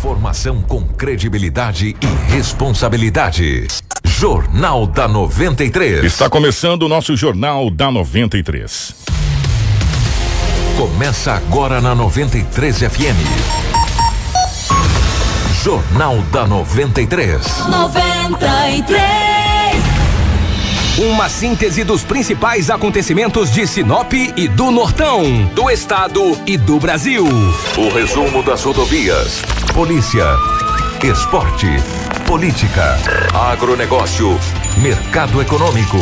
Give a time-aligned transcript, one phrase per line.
[0.00, 3.68] Informação com credibilidade e responsabilidade.
[4.02, 6.02] Jornal da 93.
[6.02, 8.94] Está começando o nosso Jornal da 93.
[10.78, 13.20] Começa agora na 93 FM.
[15.62, 17.66] Jornal da 93.
[17.68, 19.29] 93.
[20.98, 27.24] Uma síntese dos principais acontecimentos de Sinop e do Nortão, do estado e do Brasil.
[27.78, 29.40] O resumo das rodovias,
[29.72, 30.26] polícia,
[31.02, 31.68] esporte,
[32.26, 32.98] política,
[33.32, 34.38] agronegócio,
[34.78, 35.98] mercado econômico.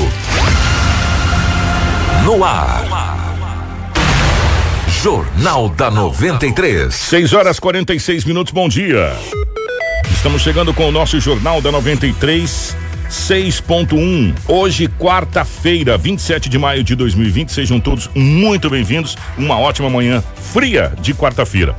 [2.25, 2.85] No ar.
[5.01, 6.93] Jornal da 93.
[6.93, 9.17] 6 horas 46 minutos, bom dia.
[10.11, 12.88] Estamos chegando com o nosso Jornal da 93.
[13.11, 14.35] 6.1.
[14.47, 17.51] Hoje, quarta-feira, 27 de maio de 2020.
[17.51, 19.17] Sejam todos muito bem-vindos.
[19.37, 20.23] Uma ótima manhã
[20.53, 21.77] fria de quarta-feira.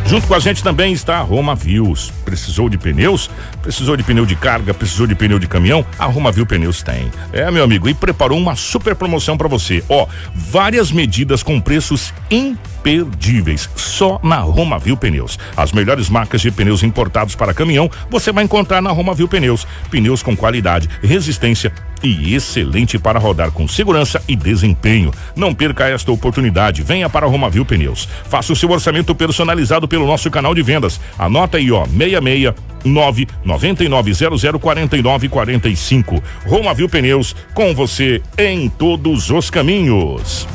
[0.08, 2.12] Junto com a gente também está a Roma Views.
[2.24, 3.28] Precisou de pneus?
[3.60, 4.72] Precisou de pneu de carga?
[4.72, 5.84] Precisou de pneu de caminhão?
[5.98, 7.10] A Roma View Pneus tem.
[7.32, 9.82] É, meu amigo, e preparou uma super promoção para você.
[9.88, 15.40] Ó, várias medidas com preços imperdíveis só na Roma View Pneus.
[15.56, 19.66] As melhores marcas de pneus importados para caminhão você vai encontrar na Roma View Pneus.
[19.90, 21.72] Pneus com qualidade, resistência
[22.06, 25.12] e excelente para rodar com segurança e desempenho.
[25.34, 26.82] Não perca esta oportunidade.
[26.82, 28.08] Venha para a Romavil Pneus.
[28.28, 31.00] Faça o seu orçamento personalizado pelo nosso canal de vendas.
[31.18, 36.22] Anota aí, ó, 66 9 9900 49 45.
[36.46, 40.46] Romavil Pneus, com você em todos os caminhos.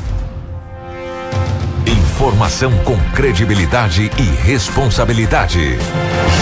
[2.22, 5.76] Informação com credibilidade e responsabilidade.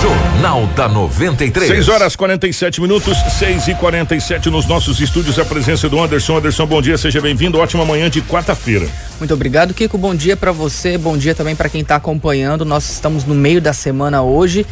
[0.02, 1.68] Jornal da 93.
[1.68, 5.38] 6 horas 47 minutos, 6 e 47 nos nossos estúdios.
[5.38, 6.36] A presença do Anderson.
[6.36, 7.58] Anderson, bom dia, seja bem-vindo.
[7.58, 8.86] Ótima manhã de quarta-feira.
[9.18, 9.96] Muito obrigado, Kiko.
[9.96, 12.62] Bom dia para você, bom dia também para quem está acompanhando.
[12.66, 14.66] Nós estamos no meio da semana hoje,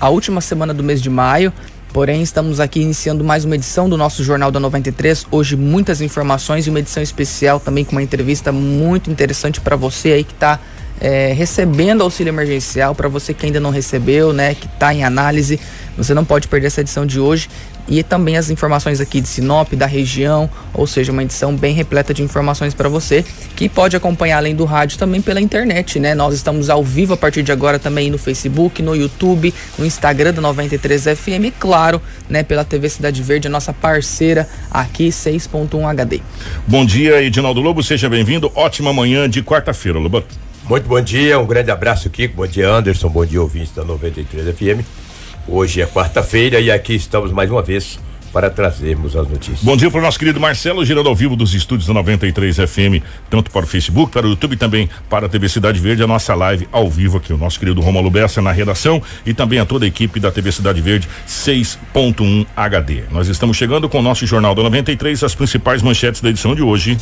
[0.00, 1.52] a última semana do mês de maio.
[1.92, 5.26] Porém, estamos aqui iniciando mais uma edição do nosso Jornal da 93.
[5.30, 10.12] Hoje, muitas informações e uma edição especial também com uma entrevista muito interessante para você
[10.12, 10.58] aí que está
[10.98, 15.60] é, recebendo auxílio emergencial, para você que ainda não recebeu, né, que está em análise.
[15.98, 17.50] Você não pode perder essa edição de hoje
[17.88, 22.14] e também as informações aqui de Sinop, da região, ou seja, uma edição bem repleta
[22.14, 23.24] de informações para você,
[23.56, 26.14] que pode acompanhar além do rádio também pela internet, né?
[26.14, 30.32] Nós estamos ao vivo a partir de agora também no Facebook, no YouTube, no Instagram
[30.32, 36.20] da 93FM e claro, né, pela TV Cidade Verde, a nossa parceira aqui 6.1 HD.
[36.66, 38.50] Bom dia, Edinaldo Lobo, seja bem-vindo.
[38.54, 40.22] Ótima manhã de quarta-feira, Lobo.
[40.68, 42.36] Muito bom dia, um grande abraço, Kiko.
[42.36, 43.08] Bom dia, Anderson.
[43.08, 45.01] Bom dia, ouvintes da 93 FM.
[45.46, 47.98] Hoje é quarta-feira e aqui estamos mais uma vez
[48.32, 49.62] para trazermos as notícias.
[49.62, 53.04] Bom dia para o nosso querido Marcelo, girando ao vivo dos estúdios da 93 FM,
[53.28, 56.34] tanto para o Facebook, para o YouTube também para a TV Cidade Verde, a nossa
[56.34, 59.84] live ao vivo aqui, o nosso querido Romulo Bessa na redação e também a toda
[59.84, 63.02] a equipe da TV Cidade Verde 6.1 HD.
[63.10, 66.62] Nós estamos chegando com o nosso Jornal da 93, as principais manchetes da edição de
[66.62, 66.96] hoje.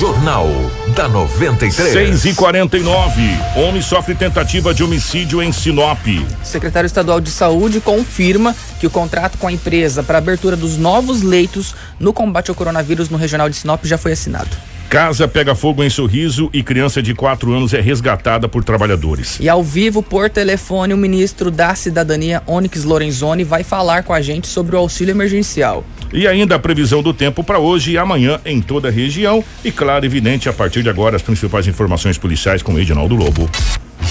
[0.00, 0.48] Jornal
[0.96, 1.92] da 93.
[1.92, 3.20] 6 e 49
[3.54, 5.98] Homem sofre tentativa de homicídio em Sinop.
[6.42, 10.78] O secretário estadual de saúde confirma que o contrato com a empresa para abertura dos
[10.78, 14.48] novos leitos no combate ao coronavírus no regional de Sinop já foi assinado.
[14.90, 19.38] Casa pega fogo em sorriso e criança de 4 anos é resgatada por trabalhadores.
[19.38, 24.20] E ao vivo, por telefone, o ministro da Cidadania, Onyx Lorenzoni, vai falar com a
[24.20, 25.84] gente sobre o auxílio emergencial.
[26.12, 29.44] E ainda a previsão do tempo para hoje e amanhã em toda a região.
[29.64, 33.48] E claro, evidente, a partir de agora, as principais informações policiais com Edinaldo Lobo.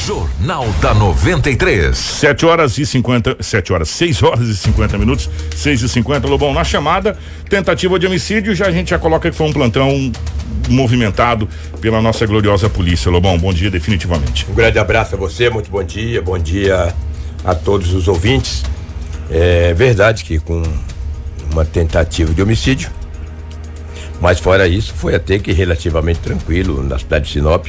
[0.05, 1.97] Jornal da 93.
[1.97, 3.37] 7 horas e 50.
[3.41, 5.29] 7 horas, 6 horas e 50 minutos.
[5.57, 6.53] 6 e 50, Lobão.
[6.53, 7.17] Na chamada,
[7.49, 10.09] tentativa de homicídio, já a gente já coloca que foi um plantão
[10.67, 11.47] movimentado
[11.79, 13.09] pela nossa gloriosa polícia.
[13.09, 14.45] Lobão, bom dia, definitivamente.
[14.50, 16.94] Um grande abraço a você, muito bom dia, bom dia
[17.44, 18.63] a todos os ouvintes.
[19.29, 20.61] É verdade que com
[21.51, 22.89] uma tentativa de homicídio.
[24.19, 27.67] Mas fora isso, foi até que relativamente tranquilo na cidade de Sinop,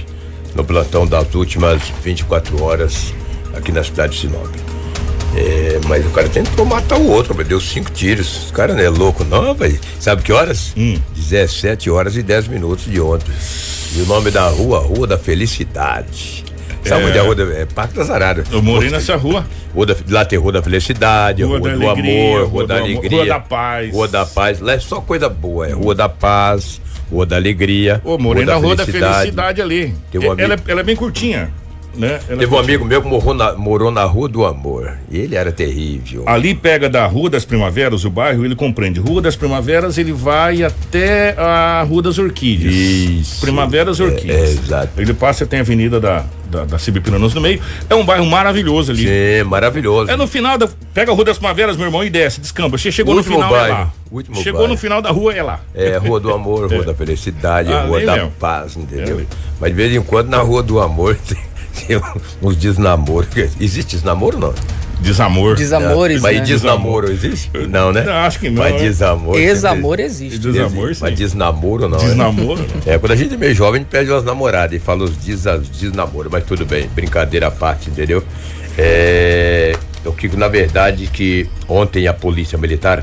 [0.54, 3.14] no plantão das últimas 24 horas
[3.54, 4.48] aqui na cidade de Sinop.
[5.36, 8.50] É, mas o cara tentou matar o outro, mas deu cinco tiros.
[8.50, 9.78] O cara não é louco, não, velho.
[10.00, 10.72] Sabe que horas?
[10.76, 10.98] Hum.
[11.14, 13.30] 17 horas e 10 minutos de ontem.
[13.96, 16.44] E o nome da rua, Rua da Felicidade.
[16.84, 17.06] Sabe É.
[17.06, 17.42] onde é a rua da.
[17.44, 18.46] É Parque das Araras.
[18.50, 19.44] Eu morei nessa rua.
[19.74, 22.66] Rua da, lá tem Rua da Felicidade, Rua Rua, da do Alegria, Amor, Rua, Rua
[22.66, 23.18] da Amor, Alegria.
[23.18, 23.92] Rua da Paz.
[23.92, 24.60] Rua da Paz.
[24.60, 25.68] Lá é só coisa boa.
[25.68, 26.80] É Rua da Paz,
[27.10, 28.00] Rua da Alegria.
[28.04, 29.94] Ô, morei na Rua da Felicidade ali.
[30.14, 31.50] Um E- ela, é- ela é bem curtinha.
[31.94, 32.20] Né?
[32.28, 34.92] Ela é Teve um amigo meu que morou na, morou na Rua do Amor.
[35.10, 36.22] E ele era terrível.
[36.26, 39.00] Ali pega da Rua das Primaveras, o bairro, ele compreende.
[39.00, 42.74] Rua das Primaveras, ele vai até a Rua das Orquídeas.
[42.74, 43.40] Isso.
[43.40, 44.38] Primaveras É, Orquídeas.
[44.38, 45.00] é, exato.
[45.00, 47.60] Ele passa, tem a Avenida da, da, da Cibipiranos no meio.
[47.88, 49.02] É um bairro maravilhoso ali.
[49.06, 50.10] Sim, maravilhoso.
[50.10, 50.68] É no final da.
[50.94, 52.78] Pega a Rua das Primaveras, meu irmão, e desce, descamba.
[52.78, 53.92] Você chegou no final, é bairro, lá.
[54.12, 54.72] último chegou bairro.
[54.74, 55.60] no final da rua, é lá.
[55.74, 56.86] É, Rua do Amor, Rua É.
[56.86, 58.30] da Felicidade, Ah, Rua da mesmo.
[58.38, 59.20] Paz, entendeu?
[59.20, 59.24] É.
[59.60, 61.38] Mas de vez em quando na Rua do Amor tem
[62.42, 63.28] uns desnamoros.
[63.60, 64.54] Existe desnamoro não?
[65.00, 65.56] Desamor.
[65.56, 66.44] Desamores, Mas né?
[66.44, 67.50] desnamoro existe?
[67.70, 68.02] Não, né?
[68.02, 68.78] Não, acho que não, Mas né?
[68.80, 69.38] desamor.
[69.40, 70.38] Ex-amor existe.
[70.38, 71.00] Desamor, existe.
[71.02, 71.96] Mas desnamoro não.
[71.98, 72.04] né?
[72.04, 72.66] Desnamoro.
[72.84, 75.16] É, quando a gente é meio jovem, a gente pede umas namoradas e fala os
[75.16, 78.22] desa- desnamoros, mas tudo bem, brincadeira à parte, entendeu?
[78.76, 79.74] É,
[80.04, 83.02] o que na verdade que ontem a polícia militar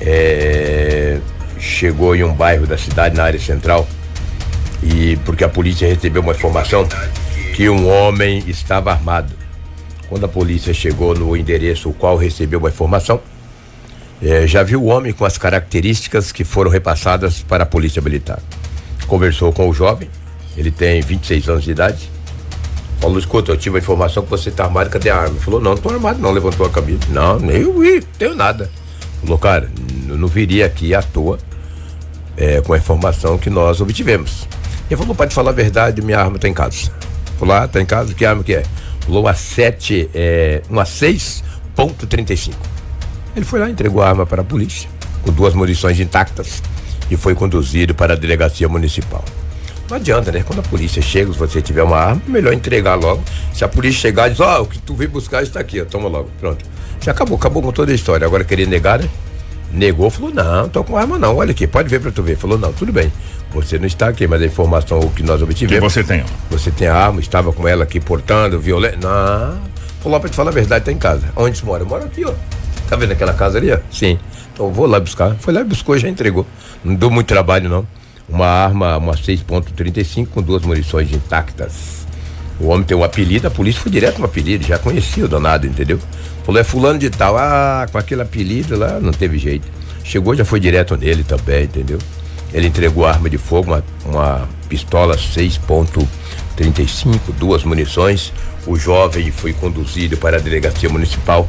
[0.00, 1.18] é,
[1.58, 3.88] chegou em um bairro da cidade, na área central,
[4.82, 6.86] e porque a polícia recebeu uma informação
[7.54, 9.32] que um homem estava armado.
[10.08, 13.20] Quando a polícia chegou no endereço o qual recebeu uma informação,
[14.20, 18.40] eh, já viu o homem com as características que foram repassadas para a polícia militar.
[19.06, 20.10] Conversou com o jovem,
[20.56, 22.10] ele tem 26 anos de idade.
[22.98, 25.36] Falou, escuta, eu tive a informação que você está armado, cadê a arma?
[25.36, 27.02] Ele falou, não, não tô armado não, levantou a camisa.
[27.10, 28.68] Não, nem eu vi, tenho nada.
[29.20, 29.70] Falou, cara,
[30.08, 31.38] eu não viria aqui à toa
[32.36, 34.48] é, com a informação que nós obtivemos.
[34.90, 36.90] Ele falou, pode falar a verdade, minha arma está em casa.
[37.50, 38.62] Ah, tá em casa, que arma que é?
[39.06, 42.54] Uma 7, é, uma 6.35.
[43.36, 44.88] Ele foi lá, entregou a arma para a polícia,
[45.22, 46.62] com duas munições intactas,
[47.10, 49.24] e foi conduzido para a delegacia municipal.
[49.88, 50.42] Não adianta, né?
[50.42, 53.22] Quando a polícia chega, se você tiver uma arma, melhor entregar logo.
[53.52, 55.84] Se a polícia chegar e diz, ó, o que tu veio buscar está aqui, ó,
[55.84, 56.30] toma logo.
[56.40, 56.64] Pronto.
[57.00, 58.26] Já acabou, acabou com toda a história.
[58.26, 59.08] Agora querer negar, né?
[59.70, 62.36] Negou, falou, não, tô com arma não, olha aqui, pode ver pra tu ver.
[62.36, 63.12] Falou, não, tudo bem.
[63.54, 65.92] Você não está aqui, mas a informação que nós Que obtivemos.
[65.92, 66.24] você tem.
[66.50, 68.98] Você tem a arma, estava com ela aqui portando, violento.
[69.00, 69.58] Não.
[70.02, 71.22] Falou pra te falar a verdade, tá em casa.
[71.36, 71.82] Onde você mora?
[71.82, 72.32] Eu moro aqui, ó.
[72.88, 73.78] Tá vendo aquela casa ali, ó?
[73.90, 74.18] Sim.
[74.52, 75.34] Então vou lá buscar.
[75.38, 76.44] Foi lá e buscou, já entregou.
[76.84, 77.86] Não deu muito trabalho, não.
[78.28, 82.04] Uma arma, uma 6.35 com duas munições intactas.
[82.60, 85.66] O homem tem um apelido, a polícia foi direto no apelido, já conhecia o danado,
[85.66, 85.98] entendeu?
[86.44, 87.36] Falou, é fulano de tal.
[87.36, 89.66] Ah, com aquele apelido lá, não teve jeito.
[90.02, 91.98] Chegou, já foi direto nele também, entendeu?
[92.54, 98.32] Ele entregou arma de fogo, uma, uma pistola 6.35, duas munições.
[98.64, 101.48] O jovem foi conduzido para a delegacia municipal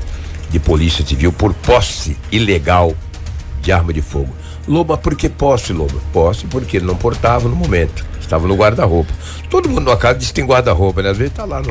[0.50, 2.96] de polícia civil por posse ilegal
[3.62, 4.34] de arma de fogo.
[4.68, 6.02] Loba, por que posse, Loba?
[6.12, 8.04] Posse porque ele não portava no momento.
[8.20, 9.14] Estava no guarda-roupa.
[9.48, 11.12] Todo mundo na casa diz que tem guarda-roupa, né?
[11.12, 11.62] Às vezes tá lá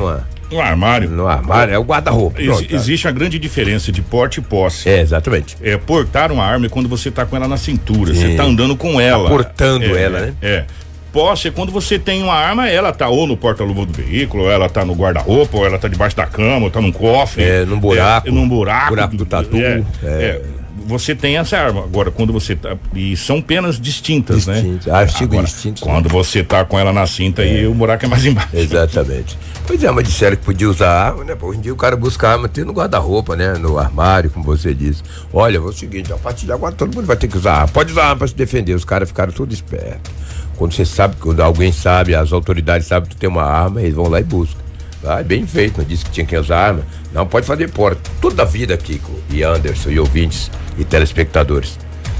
[0.51, 1.09] no, armário.
[1.09, 2.41] no armário, é o guarda-roupa.
[2.41, 2.75] Ex- tá.
[2.75, 4.87] existe a grande diferença de porte e posse.
[4.89, 5.57] É, exatamente.
[5.61, 8.21] É, portar uma arma é quando você tá com ela na cintura, Sim.
[8.31, 9.29] você tá andando com ela.
[9.29, 10.33] portando É, ela, né?
[10.41, 10.63] É.
[11.11, 14.51] Posse é quando você tem uma arma, ela tá ou no porta-luva do veículo, ou
[14.51, 17.41] ela tá no guarda-roupa, ou ela tá debaixo da cama, ou tá num cofre.
[17.41, 18.27] É, num buraco.
[18.27, 18.89] É, num buraco.
[18.89, 20.07] Buraco do tatu, É, é.
[20.07, 20.41] é.
[20.87, 21.83] Você tem essa arma.
[21.83, 22.77] Agora, quando você tá.
[22.93, 24.79] E são penas distintas, né?
[24.91, 28.25] artigos Agora, distintos, Quando você tá com ela na cinta, aí o buraco é mais
[28.25, 28.49] embaixo.
[28.53, 29.37] Exatamente.
[29.65, 31.35] Pois é, mas disseram que podia usar arma, né?
[31.41, 33.53] Hoje em dia o cara busca arma tem no guarda-roupa, né?
[33.53, 35.01] No armário, como você disse.
[35.33, 37.67] Olha, é o seguinte, a partir de agora todo mundo vai ter que usar arma.
[37.69, 38.73] Pode usar arma pra se defender.
[38.73, 40.11] Os caras ficaram tudo espertos.
[40.55, 43.95] Quando você sabe, quando alguém sabe, as autoridades sabem que tu tem uma arma, eles
[43.95, 44.64] vão lá e buscam.
[45.05, 46.83] Ah, bem feito, não disse que tinha que usar arma.
[47.13, 48.09] Não, pode fazer porta.
[48.19, 51.77] Toda a vida, Kiko, e Anderson, e ouvintes, e telespectadores.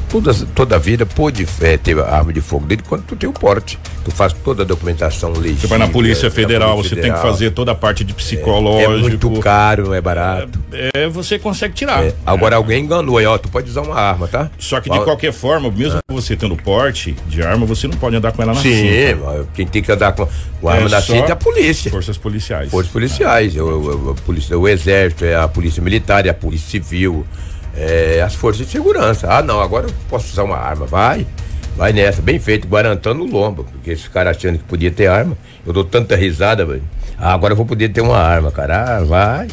[0.10, 3.34] Toda, toda a vida pôde é, ter arma de fogo desde quando tu tem o
[3.34, 3.78] porte.
[4.06, 5.62] Tu faz toda a documentação legítima.
[5.62, 7.34] Você vai na Polícia na Federal, Polícia você tem que Federal.
[7.34, 9.00] fazer toda a parte de É psicológico.
[9.02, 10.58] muito caro, não é barato.
[10.94, 12.04] É, você consegue tirar.
[12.06, 14.50] É, Agora alguém enganou aí, ó, tu pode usar uma arma, tá?
[14.60, 18.32] Só que de qualquer forma, mesmo você tendo porte de arma, você não pode andar
[18.32, 19.48] com ela na Sim, cinta.
[19.54, 20.28] quem tem que andar com,
[20.62, 21.90] com arma É na cinta é a polícia.
[21.92, 22.70] Forças policiais.
[22.72, 26.70] Forças policiais, o, o- a polícia, o exército, é a polícia militar, é a polícia
[26.70, 27.26] civil,
[27.76, 29.28] é, as forças de segurança.
[29.30, 30.86] Ah, não, agora eu posso usar uma arma.
[30.86, 31.28] Vai,
[31.76, 33.64] vai nessa, bem feito, guarantando o lombo.
[33.66, 36.84] Porque esse cara achando que podia ter arma, eu dou tanta risada, velho.
[37.18, 38.98] Ah, agora eu vou poder ter uma arma, cara.
[38.98, 39.48] Ah, vai,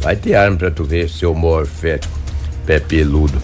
[0.00, 2.18] vai ter arma pra tu ver, seu morfético,
[2.66, 3.40] pé peludo.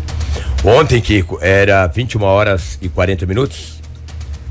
[0.64, 3.74] Ontem, Kiko, era 21 horas e 40 minutos.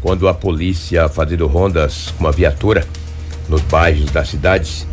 [0.01, 2.85] quando a polícia fazendo rondas com uma viatura
[3.47, 4.85] nos bairros das cidades,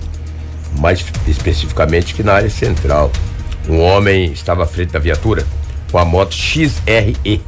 [0.78, 3.10] mais especificamente que na área central.
[3.70, 5.46] Um homem estava à frente da viatura
[5.92, 7.40] com a moto XRE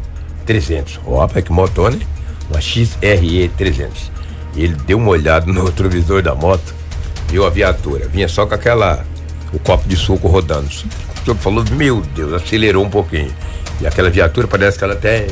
[0.47, 1.01] 300.
[1.05, 2.07] Opa, que motona, né?
[2.49, 4.13] Uma XRE 300.
[4.55, 6.73] Ele deu uma olhada no retrovisor da moto,
[7.29, 9.05] viu a viatura, vinha só com aquela
[9.53, 10.69] o copo de suco rodando.
[10.69, 13.35] O senhor falou, meu Deus, acelerou um pouquinho.
[13.81, 15.27] E aquela viatura parece que ela tem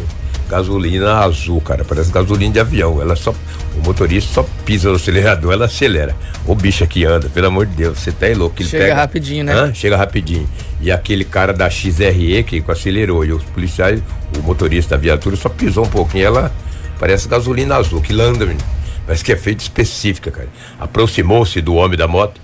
[0.50, 1.84] gasolina azul, cara.
[1.84, 3.00] Parece gasolina de avião.
[3.00, 3.32] Ela só.
[3.76, 6.14] O motorista só pisa no acelerador, ela acelera.
[6.44, 8.56] O bicho aqui anda, pelo amor de Deus, você tá aí louco.
[8.60, 9.54] Ele Chega pega, rapidinho, né?
[9.54, 9.72] Hã?
[9.72, 10.48] Chega rapidinho.
[10.80, 13.24] E aquele cara da XRE que acelerou.
[13.24, 14.02] E os policiais,
[14.36, 16.26] o motorista da viatura só pisou um pouquinho.
[16.26, 16.52] Ela
[16.98, 18.66] parece gasolina azul, que anda, menino.
[19.06, 20.48] Parece que é feito específica, cara.
[20.78, 22.40] Aproximou-se do homem da moto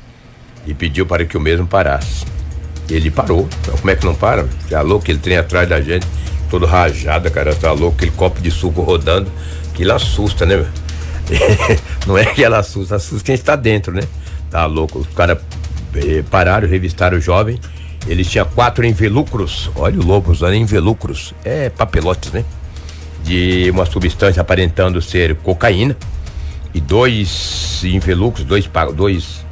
[0.66, 2.24] e pediu para que o mesmo parasse.
[2.88, 3.48] Ele parou.
[3.60, 4.46] Então, como é que não para?
[4.70, 6.06] Tá louco, ele trem atrás da gente,
[6.50, 9.30] todo rajado, cara, tá louco, aquele copo de suco rodando,
[9.72, 10.64] aquilo assusta, né?
[12.06, 14.02] não é que ela assusta, assusta quem está dentro, né?
[14.50, 15.00] Tá louco.
[15.00, 15.38] Os caras
[15.94, 17.58] eh, pararam, revistaram o jovem.
[18.06, 22.44] Ele tinha quatro envelucros, olha o lobo usando envelucros, é papelotes, né?
[23.24, 25.96] De uma substância aparentando ser cocaína
[26.72, 29.44] e dois envelucros, dois, dois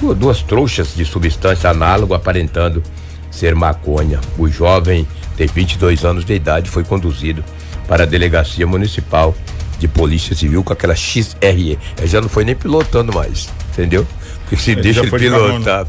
[0.00, 2.82] du- duas trouxas de substância análoga aparentando
[3.30, 4.18] ser maconha.
[4.36, 7.44] O jovem tem 22 anos de idade foi conduzido
[7.88, 9.34] para a delegacia municipal
[9.78, 11.78] de polícia civil com aquela XRE.
[11.98, 14.06] Ele já não foi nem pilotando mais, entendeu?
[14.42, 15.16] Porque se Ele deixa ele de
[15.64, 15.86] pilotar,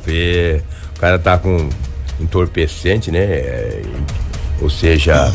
[0.95, 1.69] o cara tá com
[2.19, 3.19] entorpecente, né?
[3.19, 3.81] É,
[4.61, 5.31] ou seja,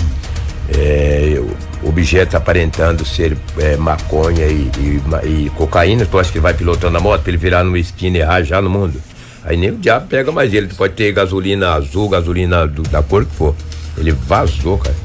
[0.75, 1.41] é,
[1.83, 5.01] objetos aparentando ser é, maconha e, e,
[5.47, 8.19] e cocaína, tu acha que ele vai pilotando a moto pra ele virar numa esquina
[8.19, 9.01] e errar já no mundo?
[9.45, 10.67] Aí nem o diabo pega mais ele.
[10.67, 13.55] Tu pode ter gasolina azul, gasolina do- da cor que for.
[13.99, 14.97] Ele vazou, cara.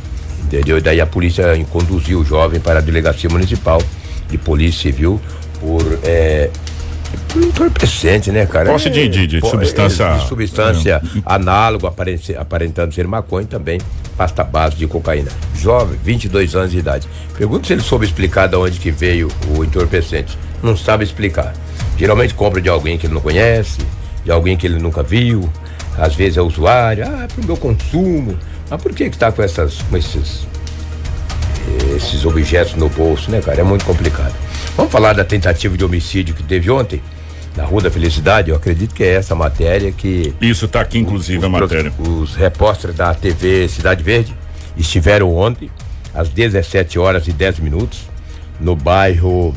[0.44, 0.78] Entendeu?
[0.78, 3.82] E daí a polícia conduziu o jovem para a delegacia municipal
[4.30, 5.20] de polícia civil
[5.60, 5.82] por.
[6.04, 6.50] É,
[7.30, 8.72] por entorpecente, né, cara?
[8.72, 13.80] Posse de- de- de substância- de substância análogo, aparente- aparentando ser maconha também
[14.18, 15.30] pasta base de cocaína.
[15.56, 17.08] Jovem, 22 anos de idade.
[17.38, 20.38] Pergunta se ele soube explicar de onde que veio o entorpecente.
[20.62, 21.54] Não sabe explicar.
[21.98, 23.80] Geralmente compra de alguém que ele não conhece,
[24.26, 25.48] de alguém que ele nunca viu.
[25.98, 28.36] Às vezes é usuário, ah, é pro meu consumo.
[28.74, 30.48] Mas por que que tá com essas, com esses
[31.96, 33.62] esses objetos no bolso, né, cara?
[33.62, 34.34] É muito complicado.
[34.76, 37.00] Vamos falar da tentativa de homicídio que teve ontem
[37.56, 38.50] na Rua da Felicidade.
[38.50, 41.94] Eu acredito que é essa matéria que Isso tá aqui, inclusive, a os, matéria.
[42.00, 44.36] os repórteres da TV Cidade Verde
[44.76, 45.70] estiveram ontem
[46.12, 48.10] às 17 horas e 10 minutos
[48.60, 49.54] no bairro,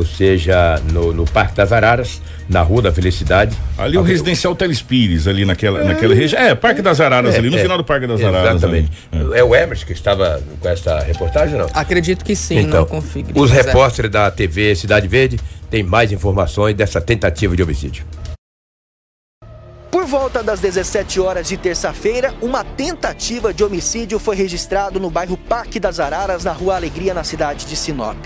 [0.00, 3.56] ou seja, no, no Parque das Araras, na Rua da Felicidade.
[3.78, 6.40] Ali o residencial Telespires, ali naquela, naquela região.
[6.40, 8.56] É, Parque das Araras, ali, no É, final do Parque das Araras.
[8.56, 8.90] Exatamente.
[9.12, 9.38] ali.
[9.38, 9.44] É.
[9.44, 11.66] o Emerson que estava com essa reportagem, não?
[11.74, 13.32] Acredito que sim, Então, não configure.
[13.38, 13.54] os é.
[13.62, 15.38] repórteres da TV Cidade Verde
[15.70, 18.04] têm mais informações dessa tentativa de homicídio.
[19.90, 25.36] Por volta das 17 horas de terça-feira, uma tentativa de homicídio foi registrado no bairro
[25.36, 28.16] Parque das Araras, na Rua Alegria, na cidade de Sinop.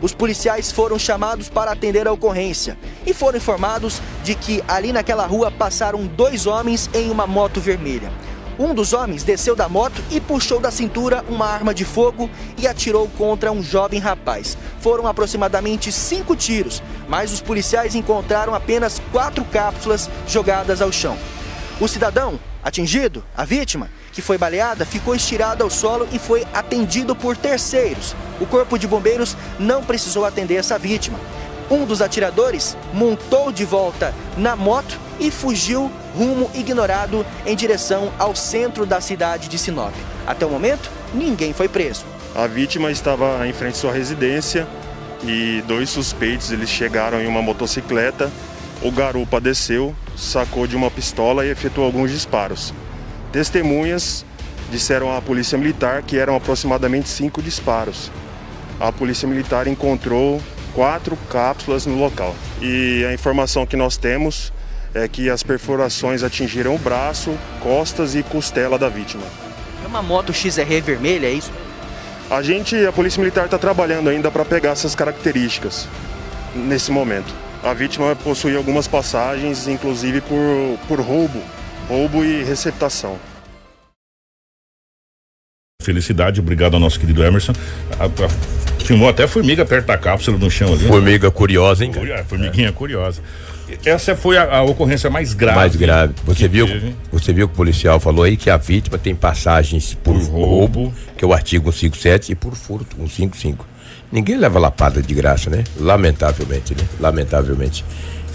[0.00, 5.26] Os policiais foram chamados para atender a ocorrência e foram informados de que ali naquela
[5.26, 8.12] rua passaram dois homens em uma moto vermelha.
[8.58, 12.66] Um dos homens desceu da moto e puxou da cintura uma arma de fogo e
[12.66, 14.58] atirou contra um jovem rapaz.
[14.80, 21.16] Foram aproximadamente cinco tiros, mas os policiais encontraram apenas quatro cápsulas jogadas ao chão.
[21.80, 23.88] O cidadão atingido, a vítima,
[24.18, 28.16] que foi baleada, ficou estirado ao solo e foi atendido por terceiros.
[28.40, 31.20] O corpo de bombeiros não precisou atender essa vítima.
[31.70, 38.34] Um dos atiradores montou de volta na moto e fugiu rumo ignorado em direção ao
[38.34, 39.94] centro da cidade de Sinop.
[40.26, 42.04] Até o momento, ninguém foi preso.
[42.34, 44.66] A vítima estava em frente à sua residência
[45.22, 48.32] e dois suspeitos eles chegaram em uma motocicleta.
[48.82, 52.74] O garupa desceu, sacou de uma pistola e efetuou alguns disparos.
[53.32, 54.24] Testemunhas
[54.70, 58.10] disseram à polícia militar que eram aproximadamente cinco disparos.
[58.80, 60.40] A polícia militar encontrou
[60.74, 62.34] quatro cápsulas no local.
[62.60, 64.52] E a informação que nós temos
[64.94, 69.24] é que as perfurações atingiram o braço, costas e costela da vítima.
[69.84, 71.52] É uma moto XRE vermelha, é isso?
[72.30, 75.88] A gente, a Polícia Militar está trabalhando ainda para pegar essas características
[76.54, 77.32] nesse momento.
[77.62, 81.42] A vítima possuía algumas passagens, inclusive por, por roubo,
[81.88, 83.18] roubo e receptação.
[85.82, 87.52] Felicidade, obrigado ao nosso querido Emerson.
[87.98, 90.86] A- a- filmou até a formiga perto da cápsula no chão ali.
[90.86, 91.90] Formiga curiosa, hein?
[91.92, 92.06] cara?
[92.06, 93.22] Curio- Formiguinha curiosa.
[93.84, 95.56] Essa foi a, a ocorrência mais grave.
[95.58, 96.14] Mais grave.
[96.24, 96.94] Você viu, teve.
[97.12, 100.46] você viu que o policial falou aí que a vítima tem passagens por, Por roubo.
[100.84, 103.66] roubo, que é o artigo 157, e por furto, 155.
[104.10, 105.64] Ninguém leva lapada de graça, né?
[105.78, 106.82] Lamentavelmente, né?
[106.98, 107.84] Lamentavelmente.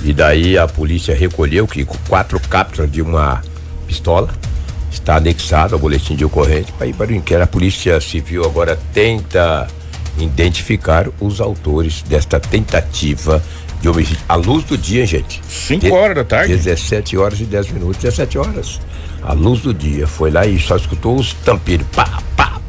[0.03, 3.41] E daí a polícia recolheu que quatro cápsulas de uma
[3.87, 4.29] pistola
[4.91, 7.43] está anexado ao boletim de ocorrência para ir para o inquérito.
[7.43, 9.67] A polícia civil agora tenta
[10.17, 13.41] identificar os autores desta tentativa
[13.81, 14.23] de homicídio.
[14.27, 15.41] À luz do dia, gente.
[15.47, 16.55] 5 horas da tarde?
[16.55, 18.79] 17 horas e 10 minutos, 17 horas.
[19.21, 20.05] À luz do dia.
[20.05, 21.87] Foi lá e só escutou os tampeiros.
[21.93, 22.61] Pá, pá, pá.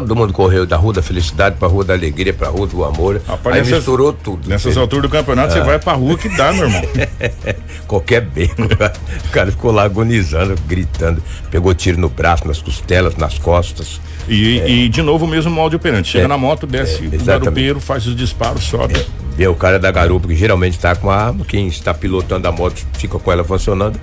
[0.00, 3.20] Todo mundo correu da Rua da Felicidade pra Rua da Alegria, pra Rua do Amor.
[3.26, 4.48] Rapaz, aí nessas- misturou tudo.
[4.48, 5.64] Nessas alturas do campeonato, você Ah.
[5.64, 6.82] vai pra rua que dá, meu irmão.
[7.86, 8.54] Qualquer beco.
[8.64, 11.22] o cara ficou lá agonizando, gritando.
[11.50, 14.00] Pegou tiro no braço, nas costelas, nas costas.
[14.28, 16.08] E, e, de novo o mesmo molde operante.
[16.10, 16.28] Chega É.
[16.28, 18.94] na moto, desce É, o garupeiro, faz os disparos, sobe.
[19.36, 22.52] Vê o cara da garupa que geralmente está com a arma, quem está pilotando a
[22.52, 23.98] moto fica com ela funcionando.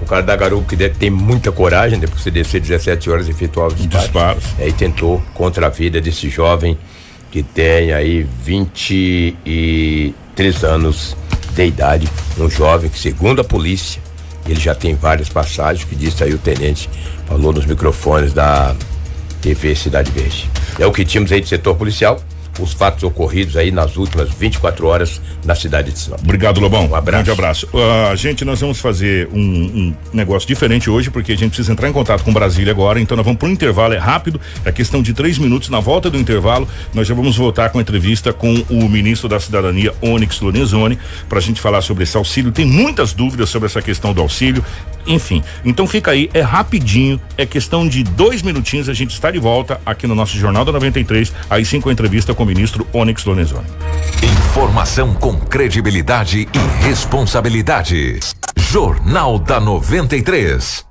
[0.00, 3.28] O cara da garupa que deve ter muita coragem, depois de você descer 17 horas
[3.28, 4.04] e efetuar os disparos.
[4.04, 4.44] Disparos.
[4.58, 6.78] Aí tentou contra a vida desse jovem
[7.30, 11.16] que tem aí 23 anos
[11.52, 12.08] de idade.
[12.38, 14.00] Um jovem que, segundo a polícia,
[14.46, 16.88] ele já tem várias passagens, que disse aí o tenente,
[17.26, 18.74] falou nos microfones da
[19.40, 20.50] TV Cidade Verde.
[20.78, 22.20] É o que tínhamos aí de setor policial,
[22.60, 26.20] os fatos ocorridos aí nas últimas 24 horas na cidade de Sinop.
[26.22, 26.88] Obrigado, Lobão.
[26.88, 27.24] Um abraço.
[27.24, 27.68] Grande abraço.
[27.74, 31.88] Ah, gente, nós vamos fazer um, um negócio diferente hoje, porque a gente precisa entrar
[31.88, 35.02] em contato com Brasília agora, então nós vamos para um intervalo, é rápido, é questão
[35.02, 35.68] de três minutos.
[35.68, 39.40] Na volta do intervalo, nós já vamos voltar com a entrevista com o ministro da
[39.40, 42.52] Cidadania, Onyx Lorenzoni, para a gente falar sobre esse auxílio.
[42.52, 44.64] Tem muitas dúvidas sobre essa questão do auxílio,
[45.06, 45.42] enfim.
[45.64, 49.80] Então fica aí, é rapidinho, é questão de dois minutinhos, a gente está de volta
[49.84, 53.24] aqui no nosso Jornal da 93, aí sim com a entrevista com o ministro Onyx
[53.24, 53.66] Lorenzoni.
[54.22, 58.20] Informação com credibilidade e responsabilidade.
[58.56, 60.84] Jornal da 93.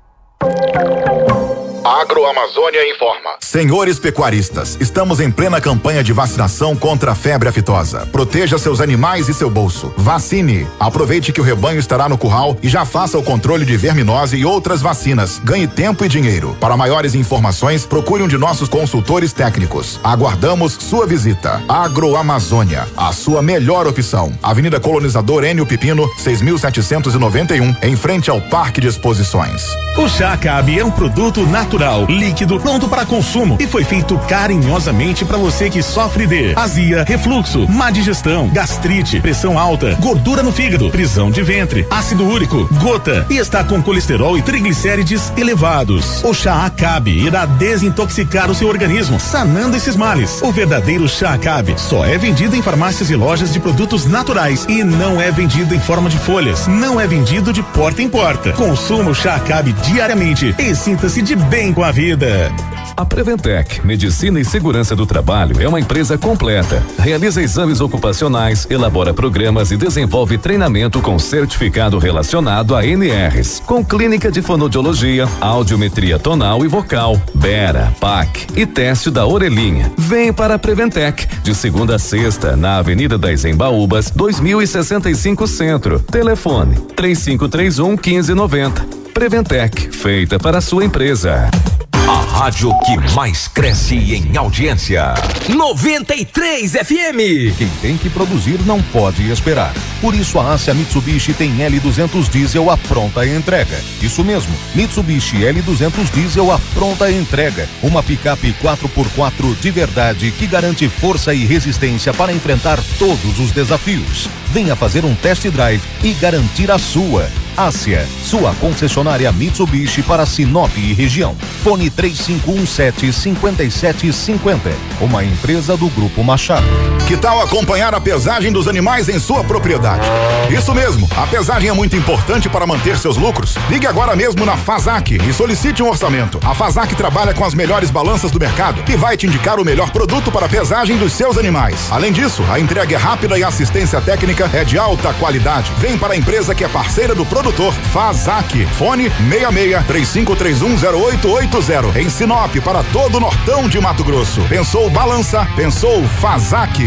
[1.84, 3.36] Agroamazônia informa.
[3.40, 8.06] Senhores pecuaristas, estamos em plena campanha de vacinação contra a febre aftosa.
[8.10, 9.92] Proteja seus animais e seu bolso.
[9.94, 10.66] Vacine.
[10.80, 14.46] Aproveite que o rebanho estará no curral e já faça o controle de verminose e
[14.46, 15.38] outras vacinas.
[15.44, 16.56] Ganhe tempo e dinheiro.
[16.58, 20.00] Para maiores informações, procure um de nossos consultores técnicos.
[20.02, 21.62] Aguardamos sua visita.
[21.68, 24.32] Agroamazônia, a sua melhor opção.
[24.42, 29.66] Avenida Colonizador Enio Pipino, 6791, em frente ao Parque de Exposições.
[29.96, 31.73] O chá Acabe é um produto natural,
[32.08, 37.66] líquido, pronto para consumo e foi feito carinhosamente para você que sofre de azia, refluxo,
[37.68, 43.38] má digestão, gastrite, pressão alta, gordura no fígado, prisão de ventre, ácido úrico, gota e
[43.38, 46.22] está com colesterol e triglicérides elevados.
[46.22, 50.40] O chá Acabe irá desintoxicar o seu organismo, sanando esses males.
[50.42, 54.84] O verdadeiro chá Acabe só é vendido em farmácias e lojas de produtos naturais e
[54.84, 56.68] não é vendido em forma de folhas.
[56.68, 58.52] Não é vendido de porta em porta.
[58.52, 62.52] Consuma o chá Acabe diariamente e sinta-se de bem com a vida.
[62.96, 66.82] A Preventec, Medicina e Segurança do Trabalho, é uma empresa completa.
[66.98, 74.30] Realiza exames ocupacionais, elabora programas e desenvolve treinamento com certificado relacionado a NRs, com clínica
[74.30, 79.92] de fonoaudiologia, audiometria tonal e vocal, Bera, PAC e teste da orelhinha.
[79.98, 85.98] Vem para a Preventec, de segunda a sexta, na Avenida das Embaúbas, 2065 Centro.
[86.00, 89.03] Telefone 3531 1590.
[89.14, 91.48] Preventec, feita para a sua empresa.
[91.92, 95.14] A rádio que mais cresce em audiência.
[95.48, 97.56] 93 FM.
[97.56, 99.72] Quem tem que produzir não pode esperar.
[100.00, 103.80] Por isso a Ásia Mitsubishi tem L200 Diesel à pronta entrega.
[104.02, 107.68] Isso mesmo, Mitsubishi L200 Diesel à pronta entrega.
[107.84, 114.28] Uma picape 4x4 de verdade que garante força e resistência para enfrentar todos os desafios.
[114.54, 117.28] Venha fazer um test drive e garantir a sua.
[117.56, 121.36] Ásia, sua concessionária Mitsubishi para Sinop e região.
[121.62, 124.58] Fone 3517-5750.
[125.00, 126.66] Uma empresa do Grupo Machado.
[127.06, 130.04] Que tal acompanhar a pesagem dos animais em sua propriedade?
[130.50, 133.54] Isso mesmo, a pesagem é muito importante para manter seus lucros.
[133.68, 136.40] Ligue agora mesmo na Fazac e solicite um orçamento.
[136.42, 139.90] A Fazac trabalha com as melhores balanças do mercado e vai te indicar o melhor
[139.90, 141.88] produto para a pesagem dos seus animais.
[141.90, 145.72] Além disso, a entrega é rápida e a assistência técnica é de alta qualidade.
[145.78, 148.66] Vem para a empresa que é parceira do produtor, Fazac.
[148.66, 154.42] Fone 66 35310880 em Sinop para todo o Nortão de Mato Grosso.
[154.48, 155.46] Pensou balança?
[155.56, 156.84] Pensou Fazac.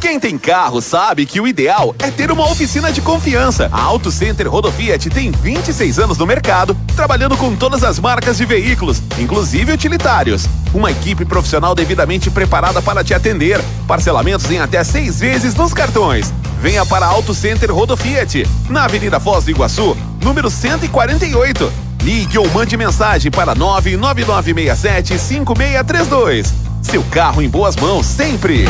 [0.00, 3.68] Quem tem carro sabe que o ideal é ter uma oficina de confiança.
[3.72, 8.44] A Auto Center Rodofiat tem 26 anos no mercado, trabalhando com todas as marcas de
[8.44, 10.46] veículos, inclusive utilitários.
[10.72, 13.60] Uma equipe profissional devidamente preparada para te atender.
[13.88, 16.32] Parcelamentos em até seis vezes nos cartões.
[16.60, 21.72] Venha para Auto Center Rodofiat, na Avenida Foz do Iguaçu, número 148.
[22.04, 26.54] Ligue ou mande mensagem para 99967 5632.
[26.82, 28.64] Seu carro em boas mãos sempre.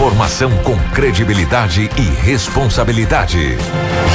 [0.00, 3.38] Informação com credibilidade e responsabilidade.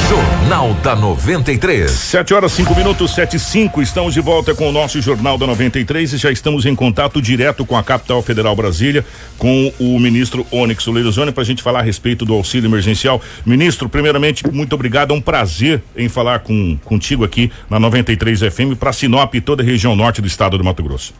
[0.08, 1.88] Jornal da 93.
[1.88, 3.80] 7 horas 5 minutos, 7 e 5.
[3.80, 7.64] Estamos de volta com o nosso Jornal da 93 e já estamos em contato direto
[7.64, 9.06] com a capital federal Brasília,
[9.38, 13.22] com o ministro Onyx Leirozoni, para a gente falar a respeito do auxílio emergencial.
[13.46, 15.14] Ministro, primeiramente, muito obrigado.
[15.14, 19.62] É um prazer em falar com, contigo aqui na 93 FM para Sinop e toda
[19.62, 21.14] a região norte do estado do Mato Grosso.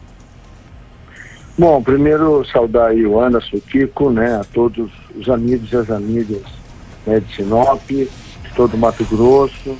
[1.59, 5.89] Bom, primeiro saudar aí o Anderson, o Kiko, né, a todos os amigos e as
[5.89, 6.43] amigas
[7.03, 8.07] né, de Sinop, de
[8.55, 9.75] todo o Mato Grosso.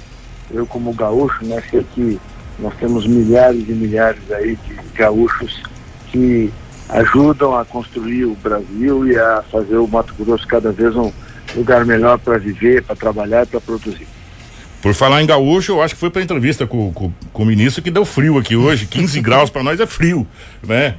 [0.49, 2.19] Eu como gaúcho, né, sei que
[2.57, 5.61] nós temos milhares e milhares aí de gaúchos
[6.07, 6.51] que
[6.89, 11.11] ajudam a construir o Brasil e a fazer o Mato Grosso cada vez um
[11.55, 14.07] lugar melhor para viver, para trabalhar e para produzir.
[14.87, 17.83] Por falar em gaúcho, eu acho que foi para entrevista com, com, com, o ministro
[17.83, 18.85] que deu frio aqui hoje.
[18.85, 20.25] 15 graus para nós é frio,
[20.65, 20.95] né?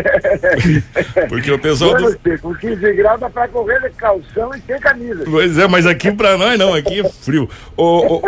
[1.30, 1.96] Porque o pessoal.
[1.96, 2.38] Do...
[2.42, 5.24] Com 15 graus dá para correr de calção e sem camisa.
[5.24, 7.48] Pois é, mas aqui para nós não, aqui é frio.
[7.74, 8.22] Ô, ô,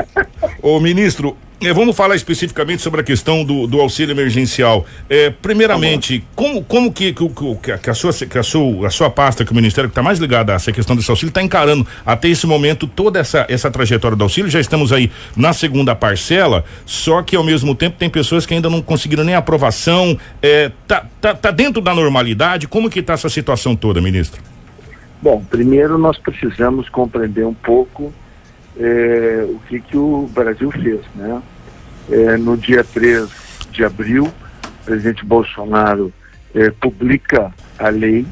[0.62, 4.86] ô ministro, é, vamos falar especificamente sobre a questão do, do auxílio emergencial.
[5.08, 7.28] É, primeiramente, como, como que, que,
[7.82, 10.18] que, a sua, que a, sua, a sua pasta, que o Ministério que está mais
[10.18, 14.16] ligado a essa questão desse auxílio, está encarando até esse momento toda essa, essa trajetória
[14.16, 14.50] do auxílio?
[14.50, 18.68] Já estamos aí na segunda parcela, só que ao mesmo tempo tem pessoas que ainda
[18.68, 20.18] não conseguiram nem aprovação.
[20.42, 22.66] É, tá, tá, tá dentro da normalidade?
[22.66, 24.40] Como que está essa situação toda, ministro?
[25.20, 28.12] Bom, primeiro nós precisamos compreender um pouco
[28.76, 31.40] é, o que, que o Brasil fez, né?
[32.10, 33.28] É, no dia 3
[33.70, 36.12] de abril, o presidente Bolsonaro
[36.54, 38.26] é, publica a lei,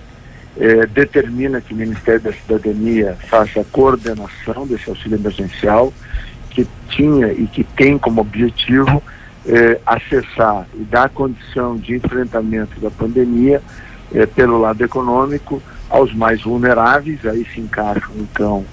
[0.59, 5.93] é, determina que o Ministério da Cidadania faça a coordenação desse auxílio emergencial,
[6.51, 9.03] que tinha e que tem como objetivo
[9.47, 13.63] é, acessar e dar condição de enfrentamento da pandemia
[14.13, 18.65] é, pelo lado econômico aos mais vulneráveis, aí se encaixam então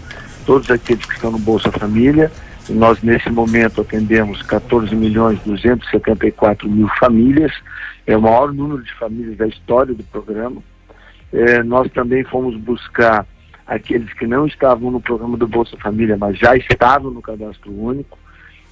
[0.46, 2.32] todos aqueles que estão no Bolsa Família,
[2.70, 7.52] nós, nesse momento, atendemos 14 milhões 274 mil famílias,
[8.06, 10.62] é o maior número de famílias da história do programa.
[11.32, 13.26] É, nós também fomos buscar
[13.66, 18.18] aqueles que não estavam no programa do Bolsa Família, mas já estavam no cadastro único,